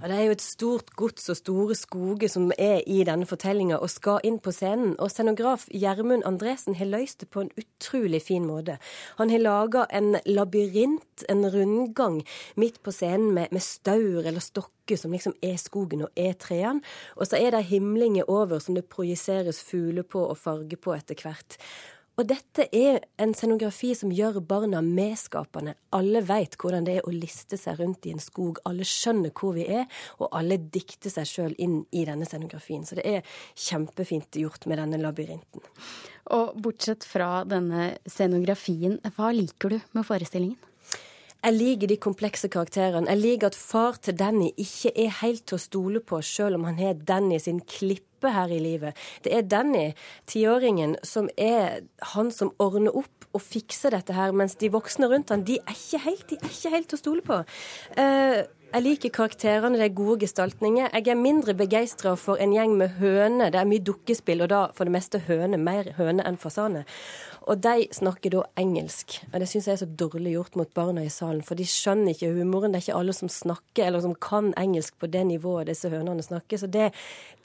Ja, 0.00 0.08
Det 0.08 0.16
er 0.16 0.24
jo 0.24 0.36
et 0.36 0.44
stort 0.44 0.94
gods 0.96 1.28
og 1.28 1.38
store 1.38 1.76
skoger 1.76 2.32
som 2.32 2.48
er 2.56 2.80
i 2.88 3.02
denne 3.04 3.28
fortellinga 3.28 3.76
og 3.76 3.92
skal 3.92 4.24
inn 4.24 4.40
på 4.42 4.54
scenen. 4.56 4.96
Og 4.96 5.12
scenograf 5.12 5.68
Gjermund 5.68 6.24
Andresen 6.28 6.78
har 6.80 6.88
løst 6.88 7.20
det 7.20 7.28
på 7.28 7.44
en 7.44 7.52
utrolig 7.60 8.22
fin 8.24 8.48
måte. 8.48 8.78
Han 9.20 9.30
har 9.30 9.44
laga 9.44 9.86
en 9.92 10.16
labyrint, 10.24 11.26
en 11.28 11.44
rundgang, 11.52 12.22
midt 12.56 12.80
på 12.82 12.96
scenen 12.96 13.34
med, 13.36 13.52
med 13.52 13.62
staur 13.62 14.24
eller 14.24 14.40
stokker 14.40 14.96
som 14.96 15.12
liksom 15.12 15.36
er 15.44 15.60
skogen 15.60 16.08
og 16.08 16.16
er 16.16 16.32
trærne. 16.32 16.80
Og 17.20 17.28
så 17.28 17.36
er 17.36 17.52
det 17.52 17.66
himlinger 17.68 18.24
over 18.24 18.58
som 18.58 18.74
det 18.74 18.88
projiseres 18.88 19.60
fugler 19.60 20.02
på 20.02 20.24
og 20.32 20.40
farger 20.40 20.80
på 20.80 20.96
etter 20.96 21.20
hvert. 21.20 21.60
Og 22.22 22.28
dette 22.30 22.68
er 22.70 23.00
en 23.18 23.32
scenografi 23.34 23.88
som 23.98 24.12
gjør 24.14 24.36
barna 24.46 24.78
medskapende. 24.84 25.72
Alle 25.90 26.20
veit 26.22 26.54
hvordan 26.54 26.86
det 26.86 27.00
er 27.00 27.08
å 27.08 27.14
liste 27.14 27.58
seg 27.58 27.80
rundt 27.80 28.06
i 28.06 28.12
en 28.14 28.22
skog. 28.22 28.60
Alle 28.68 28.86
skjønner 28.86 29.34
hvor 29.34 29.56
vi 29.56 29.64
er, 29.66 29.88
og 30.22 30.30
alle 30.38 30.60
dikter 30.62 31.10
seg 31.10 31.26
sjøl 31.26 31.56
inn 31.58 31.80
i 31.90 32.04
denne 32.06 32.28
scenografien. 32.28 32.86
Så 32.86 33.00
det 33.00 33.08
er 33.10 33.26
kjempefint 33.58 34.38
gjort 34.38 34.70
med 34.70 34.78
denne 34.78 35.02
labyrinten. 35.02 35.66
Og 36.38 36.54
bortsett 36.62 37.02
fra 37.02 37.40
denne 37.42 37.96
scenografien, 38.06 39.00
hva 39.16 39.34
liker 39.34 39.74
du 39.74 39.80
med 39.90 40.06
forestillingen? 40.06 40.60
Jeg 41.42 41.56
liker 41.56 41.90
de 41.90 41.96
komplekse 41.98 42.46
karakterene. 42.52 43.10
Jeg 43.10 43.18
liker 43.18 43.50
at 43.50 43.58
far 43.58 43.96
til 43.98 44.14
Danny 44.14 44.52
ikke 44.62 44.92
er 44.94 45.16
helt 45.24 45.42
til 45.50 45.58
å 45.58 45.62
stole 45.62 46.02
på, 46.06 46.20
sjøl 46.22 46.54
om 46.54 46.68
han 46.68 46.78
har 46.78 47.00
Danny 47.08 47.40
sin 47.42 47.58
klippe 47.66 48.30
her 48.30 48.52
i 48.54 48.60
livet. 48.62 48.98
Det 49.24 49.32
er 49.34 49.48
Danny, 49.50 49.88
tiåringen, 50.30 50.94
som 51.02 51.26
er 51.34 51.82
han 52.14 52.30
som 52.30 52.52
ordner 52.62 52.94
opp 52.94 53.26
og 53.34 53.42
fikser 53.42 53.96
dette 53.96 54.14
her, 54.14 54.30
mens 54.36 54.54
de 54.60 54.70
voksne 54.70 55.08
rundt 55.10 55.32
han, 55.34 55.42
de 55.48 55.58
er 55.58 55.74
ikke 55.74 56.02
helt, 56.04 56.26
de 56.30 56.38
er 56.38 56.52
ikke 56.52 56.74
helt 56.76 56.90
til 56.92 57.00
å 57.00 57.02
stole 57.02 57.26
på. 57.26 57.40
Uh, 57.98 58.42
jeg 58.72 58.82
liker 58.86 59.12
karakterene, 59.12 59.76
det 59.76 59.84
er 59.84 59.96
gode 59.96 60.22
gestaltninger. 60.22 60.88
Jeg 60.94 61.08
er 61.12 61.18
mindre 61.18 61.52
begeistra 61.54 62.14
for 62.16 62.40
en 62.40 62.54
gjeng 62.54 62.72
med 62.80 62.96
høner. 63.02 63.50
Det 63.52 63.60
er 63.60 63.68
mye 63.68 63.84
dukkespill, 63.84 64.40
og 64.44 64.48
da 64.48 64.62
for 64.72 64.88
det 64.88 64.94
meste 64.94 65.20
høne, 65.26 65.60
mer 65.60 65.90
høne 65.98 66.24
enn 66.24 66.38
fasane. 66.40 66.86
Og 67.50 67.60
de 67.60 67.88
snakker 67.92 68.32
da 68.32 68.44
engelsk. 68.62 69.18
Og 69.32 69.42
det 69.42 69.48
syns 69.50 69.68
jeg 69.68 69.74
er 69.74 69.82
så 69.82 69.90
dårlig 70.04 70.36
gjort 70.36 70.56
mot 70.56 70.72
barna 70.72 71.04
i 71.04 71.12
salen, 71.12 71.42
for 71.44 71.58
de 71.58 71.66
skjønner 71.68 72.14
ikke 72.14 72.32
humoren. 72.38 72.72
Det 72.72 72.80
er 72.80 72.86
ikke 72.86 73.00
alle 73.02 73.16
som 73.16 73.32
snakker 73.32 73.90
eller 73.90 74.04
som 74.04 74.14
kan 74.14 74.52
engelsk 74.56 74.96
på 74.96 75.10
det 75.10 75.26
nivået 75.28 75.68
disse 75.68 75.90
hønene 75.92 76.24
snakker. 76.24 76.62
Så 76.62 76.70
det, 76.72 76.92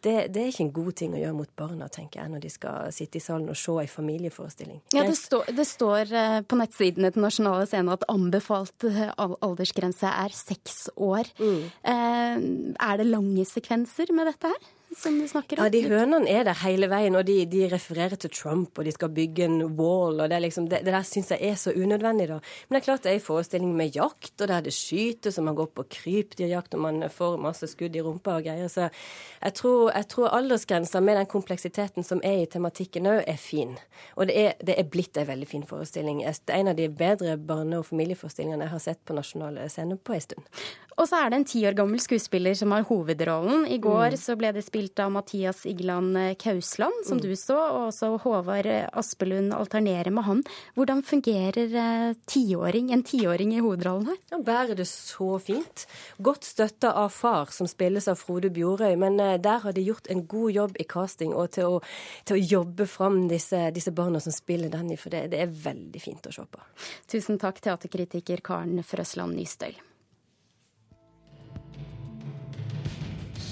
det, 0.07 0.15
det 0.33 0.41
er 0.41 0.51
ikke 0.51 0.65
en 0.65 0.73
god 0.75 0.95
ting 1.01 1.15
å 1.15 1.19
gjøre 1.19 1.37
mot 1.37 1.51
barna, 1.59 1.89
tenker 1.91 2.21
jeg, 2.21 2.31
når 2.31 2.43
de 2.45 2.51
skal 2.53 2.93
sitte 2.95 3.19
i 3.19 3.23
salen 3.23 3.51
og 3.51 3.59
se 3.59 3.75
ei 3.81 3.89
familieforestilling. 3.91 4.79
Ja, 4.95 5.03
det, 5.07 5.17
står, 5.19 5.51
det 5.57 5.67
står 5.67 6.13
eh, 6.15 6.39
på 6.47 6.59
nettsidene 6.59 7.11
til 7.13 7.25
Nasjonale 7.25 7.67
Scene 7.69 7.95
at 7.97 8.07
anbefalt 8.11 8.87
eh, 8.87 9.11
aldersgrense 9.17 10.09
er 10.09 10.35
seks 10.35 10.87
år. 10.95 11.29
Mm. 11.41 11.61
Eh, 11.93 12.47
er 12.87 13.01
det 13.01 13.09
lange 13.11 13.47
sekvenser 13.49 14.13
med 14.15 14.31
dette 14.31 14.53
her? 14.53 14.73
Som 14.95 15.19
du 15.19 15.27
snakker 15.27 15.59
om? 15.59 15.65
Ja, 15.65 15.71
de 15.71 15.81
hønene 15.85 16.29
er 16.31 16.45
der 16.47 16.57
hele 16.61 16.87
veien, 16.91 17.15
og 17.19 17.25
de, 17.27 17.41
de, 17.49 17.65
refererer 17.71 18.17
til 18.19 18.31
Trump, 18.33 18.77
og 18.79 18.87
de 18.87 18.93
skal 18.95 19.11
bygge 19.13 19.45
en 19.45 19.59
wall, 19.77 20.21
og 20.23 20.31
det, 20.31 20.39
liksom, 20.45 20.69
det, 20.71 20.81
det 20.85 20.93
der 20.95 21.05
syns 21.07 21.31
jeg 21.33 21.43
er 21.51 21.57
så 21.59 21.73
unødvendig, 21.75 22.29
da. 22.31 22.39
Men 22.67 22.77
det 22.77 22.81
er 22.81 22.85
klart 22.87 23.03
det 23.05 23.11
er 23.11 23.19
en 23.19 23.25
forestilling 23.27 23.73
med 23.77 23.97
jakt, 23.97 24.33
og 24.39 24.47
der 24.49 24.65
det 24.65 24.73
skytes, 24.75 25.37
og 25.37 25.47
man 25.49 25.57
går 25.59 25.69
på 25.75 25.85
krypdyrjakt, 25.97 26.77
og 26.77 26.83
man 26.87 27.07
får 27.13 27.37
masse 27.43 27.69
skudd 27.73 27.97
i 27.99 28.03
rumpa 28.05 28.39
og 28.39 28.47
greier. 28.47 28.71
Så 28.71 28.87
jeg 28.87 29.57
tror, 29.59 29.91
jeg 29.91 30.09
tror 30.13 30.33
aldersgrensa 30.39 31.03
med 31.03 31.19
den 31.19 31.29
kompleksiteten 31.35 32.07
som 32.07 32.23
er 32.25 32.45
i 32.45 32.49
tematikken 32.49 33.11
òg, 33.11 33.21
er 33.27 33.39
fin. 33.41 33.75
Og 34.15 34.31
det 34.31 34.39
er, 34.39 34.57
det 34.63 34.79
er 34.79 34.89
blitt 34.89 35.19
en 35.19 35.29
veldig 35.29 35.51
fin 35.51 35.67
forestilling. 35.67 36.23
Det 36.23 36.53
er 36.53 36.63
en 36.63 36.73
av 36.73 36.79
de 36.79 36.89
bedre 36.89 37.37
barne- 37.37 37.83
og 37.83 37.89
familieforestillingene 37.91 38.65
jeg 38.65 38.75
har 38.77 38.83
sett 38.83 39.03
på 39.05 39.15
nasjonale 39.17 39.67
scener 39.69 39.99
på 39.99 40.15
en 40.15 40.27
stund. 40.29 40.51
Og 40.97 41.05
så 41.05 41.19
er 41.21 41.29
det 41.29 41.37
en 41.37 41.45
ti 41.45 41.59
år 41.69 41.75
gammel 41.77 42.01
skuespiller 42.01 42.55
som 42.57 42.71
har 42.73 42.87
hovedrollen. 42.89 43.67
I 43.69 43.77
går 43.81 44.15
mm. 44.15 44.17
så 44.17 44.33
ble 44.39 44.49
det 44.55 44.63
spilt 44.65 44.76
av 44.99 45.11
Mathias 45.11 45.65
Igland 45.65 46.17
Kausland, 46.39 46.93
som 47.05 47.17
mm. 47.17 47.23
du 47.23 47.35
så, 47.35 47.57
og 47.57 47.87
også 47.89 48.09
Håvard 48.23 48.67
Aspelund 48.93 49.53
alternerer 49.53 50.11
med 50.13 50.23
han. 50.27 50.43
Hvordan 50.77 51.03
fungerer 51.05 51.75
eh, 51.75 52.13
tiåring, 52.25 52.91
en 52.93 53.03
tiåring 53.03 53.55
i 53.55 53.61
hovedrollen 53.63 54.07
her? 54.11 54.19
Han 54.31 54.45
bærer 54.47 54.77
det 54.77 54.87
så 54.89 55.37
fint. 55.39 55.85
Godt 56.17 56.47
støtta 56.47 56.93
av 56.93 57.09
far, 57.15 57.51
som 57.55 57.69
spilles 57.69 58.07
av 58.07 58.19
Frode 58.21 58.51
Bjorøy, 58.53 58.95
men 58.99 59.19
eh, 59.23 59.35
der 59.41 59.63
har 59.65 59.75
de 59.75 59.85
gjort 59.87 60.09
en 60.13 60.25
god 60.27 60.51
jobb 60.51 60.79
i 60.79 60.87
casting 60.87 61.33
og 61.33 61.51
til 61.57 61.77
å, 61.77 61.81
til 62.27 62.37
å 62.37 62.45
jobbe 62.57 62.87
fram 62.89 63.25
disse, 63.31 63.67
disse, 63.75 63.93
barna 63.97 64.21
som 64.23 64.35
spiller 64.35 64.71
Danny, 64.73 64.97
for 64.99 65.13
det, 65.13 65.27
det 65.33 65.43
er 65.43 65.59
veldig 65.67 66.01
fint 66.03 66.29
å 66.29 66.33
se 66.33 66.45
på. 66.45 66.63
Tusen 67.11 67.41
takk, 67.41 67.61
teaterkritiker 67.65 68.43
Karen 68.45 68.81
Frøsland 68.85 69.37
Nystøl. 69.37 69.77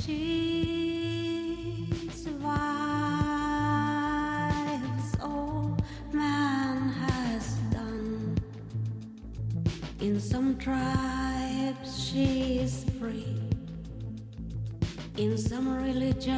She 0.06 0.85
In 10.06 10.22
some 10.22 10.56
tribes 10.60 11.98
she 11.98 12.62
free. 13.00 13.42
In 15.18 15.36
some 15.38 15.84
religions 15.84 16.36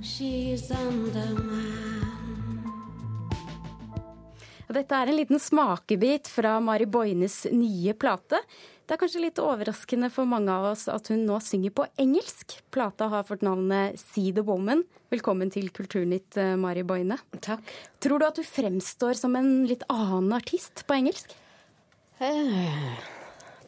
she 0.00 0.52
is 0.52 0.70
underman. 0.70 2.00
Dette 4.68 4.94
er 4.94 5.06
en 5.06 5.14
liten 5.14 5.38
smakebit 5.38 6.28
fra 6.28 6.60
Mari 6.60 6.86
Boines 6.86 7.44
nye 7.50 7.94
plate. 7.94 8.40
Det 8.90 8.96
er 8.96 9.04
kanskje 9.04 9.20
litt 9.22 9.38
overraskende 9.38 10.08
for 10.10 10.26
mange 10.26 10.50
av 10.50 10.64
oss 10.72 10.88
at 10.90 11.12
hun 11.12 11.20
nå 11.22 11.36
synger 11.46 11.70
på 11.78 11.84
engelsk. 12.02 12.56
Plata 12.74 13.06
har 13.12 13.22
fått 13.28 13.44
navnet 13.46 14.00
See 14.00 14.32
the 14.34 14.42
Woman. 14.42 14.82
Velkommen 15.14 15.52
til 15.54 15.68
Kulturnytt, 15.70 16.34
eh, 16.34 16.56
Mari 16.58 16.82
Boine. 16.82 17.20
Takk. 17.38 17.62
Tror 18.02 18.18
du 18.18 18.26
at 18.26 18.34
du 18.34 18.42
fremstår 18.42 19.14
som 19.14 19.36
en 19.38 19.62
litt 19.70 19.86
annen 19.86 20.34
artist 20.34 20.82
på 20.88 20.96
engelsk? 20.98 21.36
Eh, 22.18 22.98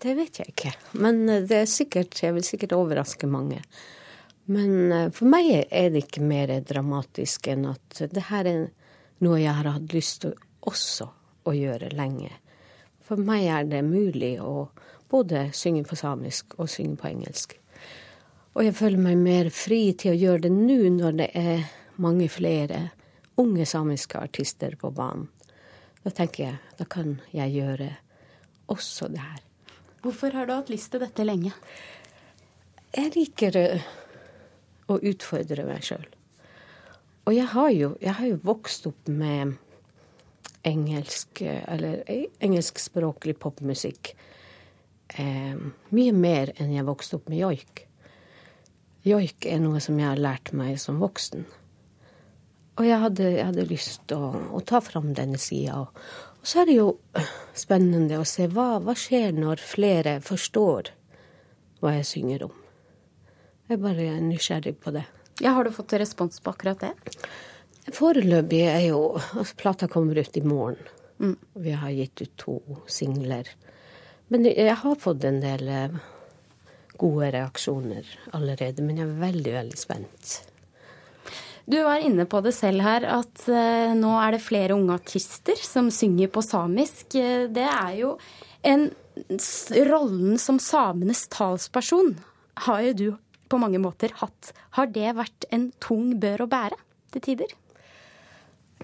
det 0.03 0.17
vet 0.19 0.43
jeg 0.43 0.57
ikke. 0.57 0.75
Men 0.99 1.29
eh, 1.29 1.47
det 1.47 1.61
er 1.61 1.71
sikkert, 1.71 2.19
jeg 2.19 2.35
vil 2.35 2.43
sikkert 2.43 2.75
overraske 2.75 3.31
mange. 3.31 3.63
Men 4.51 5.13
for 5.15 5.31
meg 5.31 5.71
er 5.71 5.95
det 5.95 6.09
ikke 6.09 6.27
mer 6.27 6.51
dramatisk 6.67 7.47
enn 7.47 7.69
at 7.71 8.09
det 8.11 8.27
her 8.27 8.51
er 8.51 8.71
noe 9.23 9.39
jeg 9.39 9.55
har 9.55 9.71
hatt 9.71 9.95
lyst 9.95 10.25
til 10.27 10.35
også 10.67 11.13
å 11.47 11.55
gjøre 11.55 11.95
lenge. 11.95 12.33
For 13.07 13.23
meg 13.23 13.47
er 13.47 13.71
det 13.71 13.87
mulig 13.87 14.41
å 14.43 14.67
både 15.13 15.51
synge 15.57 15.85
på 15.89 15.99
samisk 15.99 16.57
og 16.59 16.71
synge 16.73 16.97
på 17.01 17.11
engelsk. 17.13 17.59
Og 18.53 18.67
jeg 18.67 18.77
føler 18.77 19.01
meg 19.01 19.21
mer 19.21 19.49
fri 19.53 19.85
til 19.97 20.13
å 20.13 20.19
gjøre 20.19 20.47
det 20.47 20.53
nå 20.53 20.81
når 20.97 21.17
det 21.21 21.29
er 21.39 21.69
mange 22.03 22.29
flere 22.33 22.89
unge 23.41 23.67
samiske 23.69 24.21
artister 24.21 24.77
på 24.81 24.91
banen. 24.93 25.29
Da 26.03 26.11
tenker 26.11 26.45
jeg 26.45 26.79
da 26.79 26.87
kan 26.91 27.17
jeg 27.33 27.55
gjøre 27.55 27.89
også 28.73 29.09
det 29.13 29.23
her. 29.23 29.43
Hvorfor 30.03 30.35
har 30.35 30.49
du 30.49 30.57
hatt 30.57 30.73
lyst 30.73 30.91
til 30.93 31.05
dette 31.05 31.25
lenge? 31.25 31.53
Jeg 32.93 33.13
liker 33.15 33.57
å 34.91 34.99
utfordre 34.99 35.65
meg 35.69 35.85
sjøl. 35.87 36.09
Og 37.23 37.37
jeg 37.37 37.47
har, 37.53 37.71
jo, 37.71 37.93
jeg 38.03 38.17
har 38.19 38.27
jo 38.33 38.41
vokst 38.43 38.89
opp 38.91 39.09
med 39.09 39.55
engelsk, 40.67 41.45
eh, 41.47 41.63
eller 41.71 42.03
eh, 42.11 42.27
engelskspråklig 42.43 43.37
popmusikk 43.39 44.13
eh, 45.21 45.57
mye 45.93 46.13
mer 46.17 46.53
enn 46.61 46.73
jeg 46.75 46.87
vokste 46.87 47.19
opp 47.19 47.29
med 47.33 47.43
joik. 47.43 47.87
Joik 49.07 49.47
er 49.51 49.59
noe 49.63 49.81
som 49.83 49.99
jeg 49.99 50.09
har 50.09 50.21
lært 50.21 50.53
meg 50.57 50.79
som 50.81 51.01
voksen. 51.03 51.45
Og 52.81 52.87
jeg 52.87 52.99
hadde, 53.03 53.29
jeg 53.35 53.47
hadde 53.51 53.69
lyst 53.69 54.05
til 54.09 54.23
å, 54.23 54.31
å, 54.57 54.61
ta 54.65 54.81
fram 54.85 55.11
denne 55.17 55.41
sida. 55.43 55.83
Og, 55.83 56.05
og, 56.39 56.45
så 56.47 56.63
er 56.63 56.71
det 56.71 56.77
jo 56.79 56.89
spennende 57.65 58.21
å 58.21 58.29
se 58.29 58.47
hva, 58.53 58.77
hva 58.83 58.95
skjer 58.97 59.35
når 59.37 59.65
flere 59.65 60.19
forstår 60.25 60.93
hva 61.83 61.97
jeg 61.99 62.09
synger 62.09 62.47
om. 62.47 62.55
Jeg 63.67 63.77
er 63.77 63.83
bare 63.83 64.07
nysgjerrig 64.23 64.77
på 64.81 64.95
det. 64.95 65.05
Ja, 65.43 65.57
Har 65.57 65.65
du 65.65 65.73
fått 65.75 65.93
respons 65.99 66.41
på 66.41 66.53
akkurat 66.53 66.83
det? 66.85 66.93
Foreløpig 67.93 68.63
er 68.69 68.85
jo 68.93 69.17
altså, 69.17 69.57
Plata 69.59 69.89
kommer 69.91 70.19
ut 70.19 70.37
i 70.37 70.45
morgen. 70.47 70.79
Mm. 71.19 71.37
Vi 71.65 71.75
har 71.75 71.91
gitt 71.91 72.23
ut 72.23 72.37
to 72.39 72.57
singler. 72.87 73.49
Men 74.33 74.49
jeg 74.49 74.79
har 74.81 74.97
fått 74.97 75.27
en 75.29 75.43
del 75.43 75.69
eh, 75.69 75.99
gode 76.97 77.29
reaksjoner 77.35 78.07
allerede, 78.33 78.85
men 78.85 78.97
jeg 78.97 79.11
er 79.11 79.21
veldig, 79.21 79.53
veldig 79.59 79.81
spent. 79.81 80.39
Du 81.69 81.77
var 81.85 82.03
inne 82.03 82.25
på 82.27 82.41
det 82.43 82.55
selv 82.57 82.83
her, 82.83 83.05
at 83.07 83.45
uh, 83.47 83.93
nå 83.95 84.15
er 84.19 84.35
det 84.35 84.43
flere 84.43 84.75
unge 84.75 84.97
artister 84.97 85.59
som 85.61 85.93
synger 85.95 86.33
på 86.33 86.43
samisk. 86.43 87.15
Eh, 87.15 87.45
det 87.53 87.69
er 87.69 87.95
jo 88.01 88.17
en 88.67 88.89
Rollen 89.85 90.39
som 90.41 90.57
samenes 90.57 91.27
talsperson 91.29 92.15
har 92.65 92.79
jo 92.87 92.93
du 92.97 93.09
på 93.53 93.59
mange 93.61 93.77
måter 93.83 94.15
hatt. 94.23 94.55
Har 94.79 94.89
det 94.89 95.11
vært 95.19 95.45
en 95.53 95.67
tung 95.85 96.15
bør 96.21 96.47
å 96.47 96.49
bære 96.49 96.79
til 97.13 97.25
tider? 97.27 97.53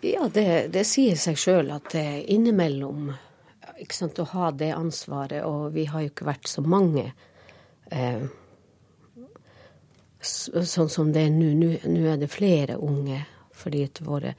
Ja, 0.04 0.28
det, 0.28 0.68
det 0.76 0.84
sier 0.86 1.16
seg 1.16 1.40
sjøl 1.40 1.72
at 1.72 1.88
det 1.96 2.04
innimellom 2.28 3.14
sant, 3.90 4.18
å 4.18 4.28
ha 4.34 4.50
det 4.50 4.72
ansvaret, 4.74 5.44
og 5.44 5.72
vi 5.74 5.86
har 5.90 6.04
jo 6.04 6.12
ikke 6.12 6.28
vært 6.28 6.48
så 6.50 6.64
mange. 6.64 7.12
Eh, 7.90 8.24
sånn 10.20 10.90
som 10.90 11.12
det 11.14 11.26
er 11.28 11.34
nå. 11.34 11.52
Nå 11.86 12.02
er 12.12 12.18
det 12.20 12.30
flere 12.32 12.78
unge, 12.82 13.22
fordi 13.54 13.84
at 13.86 14.02
våre, 14.04 14.34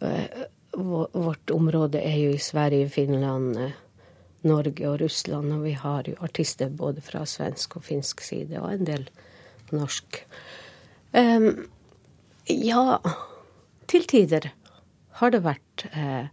eh, 0.00 0.44
vårt 0.76 1.50
område 1.50 2.02
er 2.04 2.18
jo 2.20 2.30
i 2.34 2.42
Sverige, 2.42 2.88
Finland, 2.88 3.56
eh, 3.56 3.72
Norge 4.46 4.88
og 4.88 5.00
Russland, 5.00 5.52
og 5.52 5.62
vi 5.62 5.72
har 5.72 6.04
jo 6.06 6.14
artister 6.20 6.68
både 6.68 7.00
fra 7.00 7.24
svensk 7.26 7.76
og 7.76 7.84
finsk 7.84 8.20
side, 8.20 8.60
og 8.60 8.72
en 8.72 8.84
del 8.84 9.08
norsk. 9.72 10.22
Um, 11.12 11.66
ja, 12.46 12.98
til 13.88 14.06
tider 14.06 14.52
har 15.18 15.32
det 15.32 15.42
vært 15.42 15.86
eh, 15.92 16.28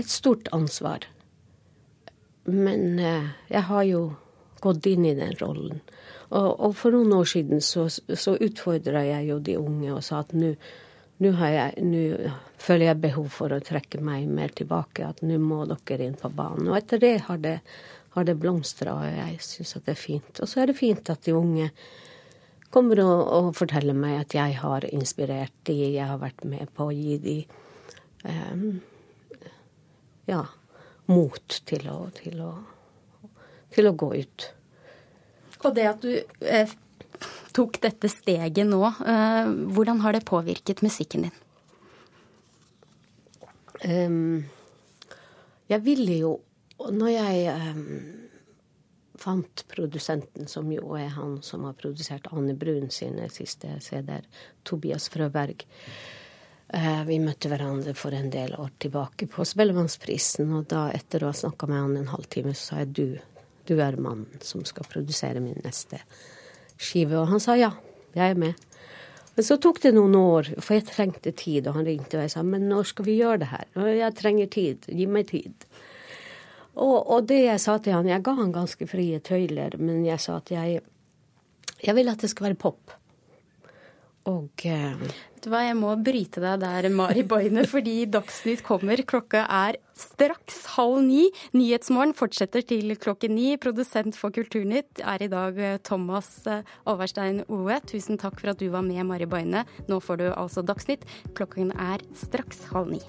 et 0.00 0.12
stort 0.12 0.50
ansvar. 0.56 1.06
Men 2.50 2.98
eh, 2.98 3.30
jeg 3.52 3.66
har 3.68 3.86
jo 3.88 4.02
gått 4.60 4.86
inn 4.90 5.06
i 5.08 5.16
den 5.16 5.34
rollen. 5.40 5.80
Og, 6.30 6.50
og 6.60 6.76
for 6.78 6.94
noen 6.94 7.12
år 7.16 7.26
siden 7.26 7.62
så, 7.64 7.88
så 7.88 8.36
utfordra 8.38 9.02
jeg 9.06 9.30
jo 9.30 9.40
de 9.42 9.56
unge 9.58 9.90
og 9.94 10.04
sa 10.04 10.20
at 10.22 10.34
nå 10.36 10.52
føler 11.20 12.86
jeg 12.86 13.00
behov 13.02 13.26
for 13.34 13.52
å 13.52 13.62
trekke 13.64 14.00
meg 14.04 14.28
mer 14.30 14.54
tilbake. 14.56 15.08
At 15.08 15.24
nå 15.26 15.40
må 15.42 15.64
dere 15.68 16.06
inn 16.06 16.18
på 16.20 16.30
banen. 16.32 16.70
Og 16.70 16.78
etter 16.78 17.02
det 17.02 17.16
har 17.26 17.40
det, 17.42 17.58
har 18.14 18.28
det 18.28 18.38
blomstra, 18.40 18.94
og 18.94 19.18
jeg 19.18 19.40
syns 19.44 19.76
at 19.76 19.88
det 19.88 19.96
er 19.96 20.04
fint. 20.04 20.40
Og 20.40 20.50
så 20.50 20.62
er 20.62 20.70
det 20.70 20.78
fint 20.78 21.12
at 21.12 21.26
de 21.26 21.34
unge 21.36 21.70
kommer 22.70 23.02
og, 23.02 23.20
og 23.34 23.50
forteller 23.58 23.96
meg 23.98 24.20
at 24.20 24.36
jeg 24.38 24.56
har 24.62 24.86
inspirert 24.94 25.54
de, 25.66 25.76
jeg 25.96 26.06
har 26.06 26.22
vært 26.22 26.46
med 26.46 26.70
på 26.76 26.86
å 26.86 26.94
gi 26.94 27.18
de 27.18 27.36
um, 28.22 28.78
ja, 30.30 30.44
mot 31.10 31.60
til 31.66 31.90
å, 31.90 31.98
til 32.16 32.40
å, 32.44 32.54
til 33.74 33.90
å 33.90 33.96
gå 33.98 34.12
ut. 34.22 34.46
Og 35.60 35.74
det 35.76 35.86
at 35.90 36.04
du 36.04 36.14
eh, 36.46 36.72
tok 37.56 37.80
dette 37.82 38.08
steget 38.10 38.68
nå, 38.68 38.80
eh, 38.86 39.50
hvordan 39.74 40.02
har 40.04 40.16
det 40.16 40.26
påvirket 40.28 40.84
musikken 40.86 41.28
din? 41.28 41.38
Um, 43.80 44.44
jeg 45.70 45.80
ville 45.86 46.16
jo 46.18 46.30
Når 46.92 47.08
jeg 47.08 47.52
um, 47.72 48.20
fant 49.20 49.62
produsenten, 49.68 50.48
som 50.48 50.68
jo 50.72 50.94
er 50.96 51.10
han 51.12 51.38
som 51.44 51.66
har 51.68 51.76
produsert 51.76 52.28
Anne 52.32 52.54
Brun 52.56 52.88
sine 52.92 53.26
siste 53.32 53.74
CD-er, 53.84 54.24
Tobias 54.64 55.10
Frøberg, 55.12 55.66
vi 57.06 57.18
møtte 57.18 57.50
hverandre 57.50 57.94
for 57.98 58.14
en 58.14 58.30
del 58.30 58.52
år 58.54 58.70
tilbake 58.78 59.26
på 59.30 59.44
Spellemannsprisen, 59.48 60.52
og 60.54 60.68
da 60.70 60.86
etter 60.94 61.24
å 61.24 61.32
ha 61.32 61.36
snakka 61.36 61.66
med 61.66 61.80
han 61.80 61.96
en 61.98 62.10
halvtime, 62.12 62.54
så 62.54 62.62
sa 62.68 62.82
jeg 62.84 62.92
du, 62.94 63.06
du 63.66 63.74
er 63.82 63.98
mannen 63.98 64.42
som 64.46 64.62
skal 64.66 64.86
produsere 64.86 65.42
min 65.42 65.58
neste 65.64 65.98
skive. 66.78 67.18
Og 67.18 67.30
han 67.32 67.42
sa 67.42 67.56
ja, 67.58 67.72
jeg 68.14 68.34
er 68.34 68.38
med. 68.38 68.66
Men 69.34 69.46
så 69.46 69.56
tok 69.62 69.80
det 69.82 69.94
noen 69.96 70.14
år, 70.18 70.52
for 70.58 70.76
jeg 70.76 70.86
trengte 70.90 71.32
tid, 71.32 71.66
og 71.66 71.78
han 71.78 71.86
ringte 71.86 72.18
og 72.18 72.26
jeg 72.26 72.32
sa 72.34 72.42
men 72.46 72.66
når 72.70 72.90
skal 72.90 73.06
vi 73.06 73.18
gjøre 73.20 73.42
det 73.42 73.50
her? 73.52 73.66
Jeg 73.96 74.16
trenger 74.18 74.50
tid, 74.52 74.88
gi 74.90 75.06
meg 75.10 75.30
tid. 75.30 75.66
Og, 76.80 76.96
og, 76.98 77.26
det 77.28 77.42
jeg 77.44 77.62
sa 77.62 77.76
til 77.82 77.96
han, 77.96 78.08
jeg 78.08 78.22
ga 78.24 78.34
han 78.38 78.54
ganske 78.54 78.86
frie 78.90 79.18
tøyler, 79.24 79.74
men 79.80 80.04
jeg 80.06 80.22
sa 80.22 80.38
at 80.38 80.52
jeg, 80.54 80.80
jeg 81.82 81.96
vil 81.98 82.12
at 82.12 82.22
det 82.22 82.30
skal 82.32 82.50
være 82.50 82.60
pop. 82.62 82.94
Og 84.28 84.64
eh, 84.68 84.92
Vet 85.00 85.46
du 85.46 85.48
hva, 85.48 85.62
jeg 85.64 85.76
må 85.78 85.94
bryte 86.04 86.42
deg 86.42 86.60
der, 86.60 86.88
Mari 86.92 87.22
Boine, 87.24 87.64
fordi 87.68 88.04
Dagsnytt 88.12 88.60
kommer. 88.66 89.00
Klokka 89.08 89.46
er 89.48 89.78
straks 89.96 90.58
halv 90.74 91.00
ni. 91.06 91.30
Nyhetsmorgen 91.56 92.12
fortsetter 92.16 92.64
til 92.66 92.92
klokken 93.00 93.32
ni. 93.38 93.54
Produsent 93.60 94.18
for 94.20 94.34
Kulturnytt 94.36 95.00
er 95.00 95.24
i 95.24 95.30
dag 95.32 95.56
eh, 95.56 95.78
Thomas 95.86 96.28
eh, 96.44 96.66
Overstein 96.90 97.46
Oe. 97.48 97.80
Tusen 97.88 98.20
takk 98.20 98.36
for 98.42 98.52
at 98.52 98.60
du 98.60 98.68
var 98.74 98.84
med, 98.84 99.00
Mari 99.08 99.28
Boine. 99.30 99.64
Nå 99.88 100.02
får 100.04 100.20
du 100.20 100.28
altså 100.34 100.64
Dagsnytt. 100.66 101.08
Klokken 101.38 101.72
er 101.72 102.04
straks 102.12 102.66
halv 102.74 102.92
ni. 102.92 103.02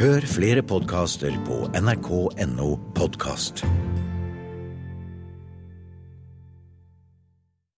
Hør 0.00 0.24
flere 0.26 0.64
podkaster 0.66 1.36
på 1.46 1.66
nrk.no 1.78 2.72
podkast. 2.96 3.62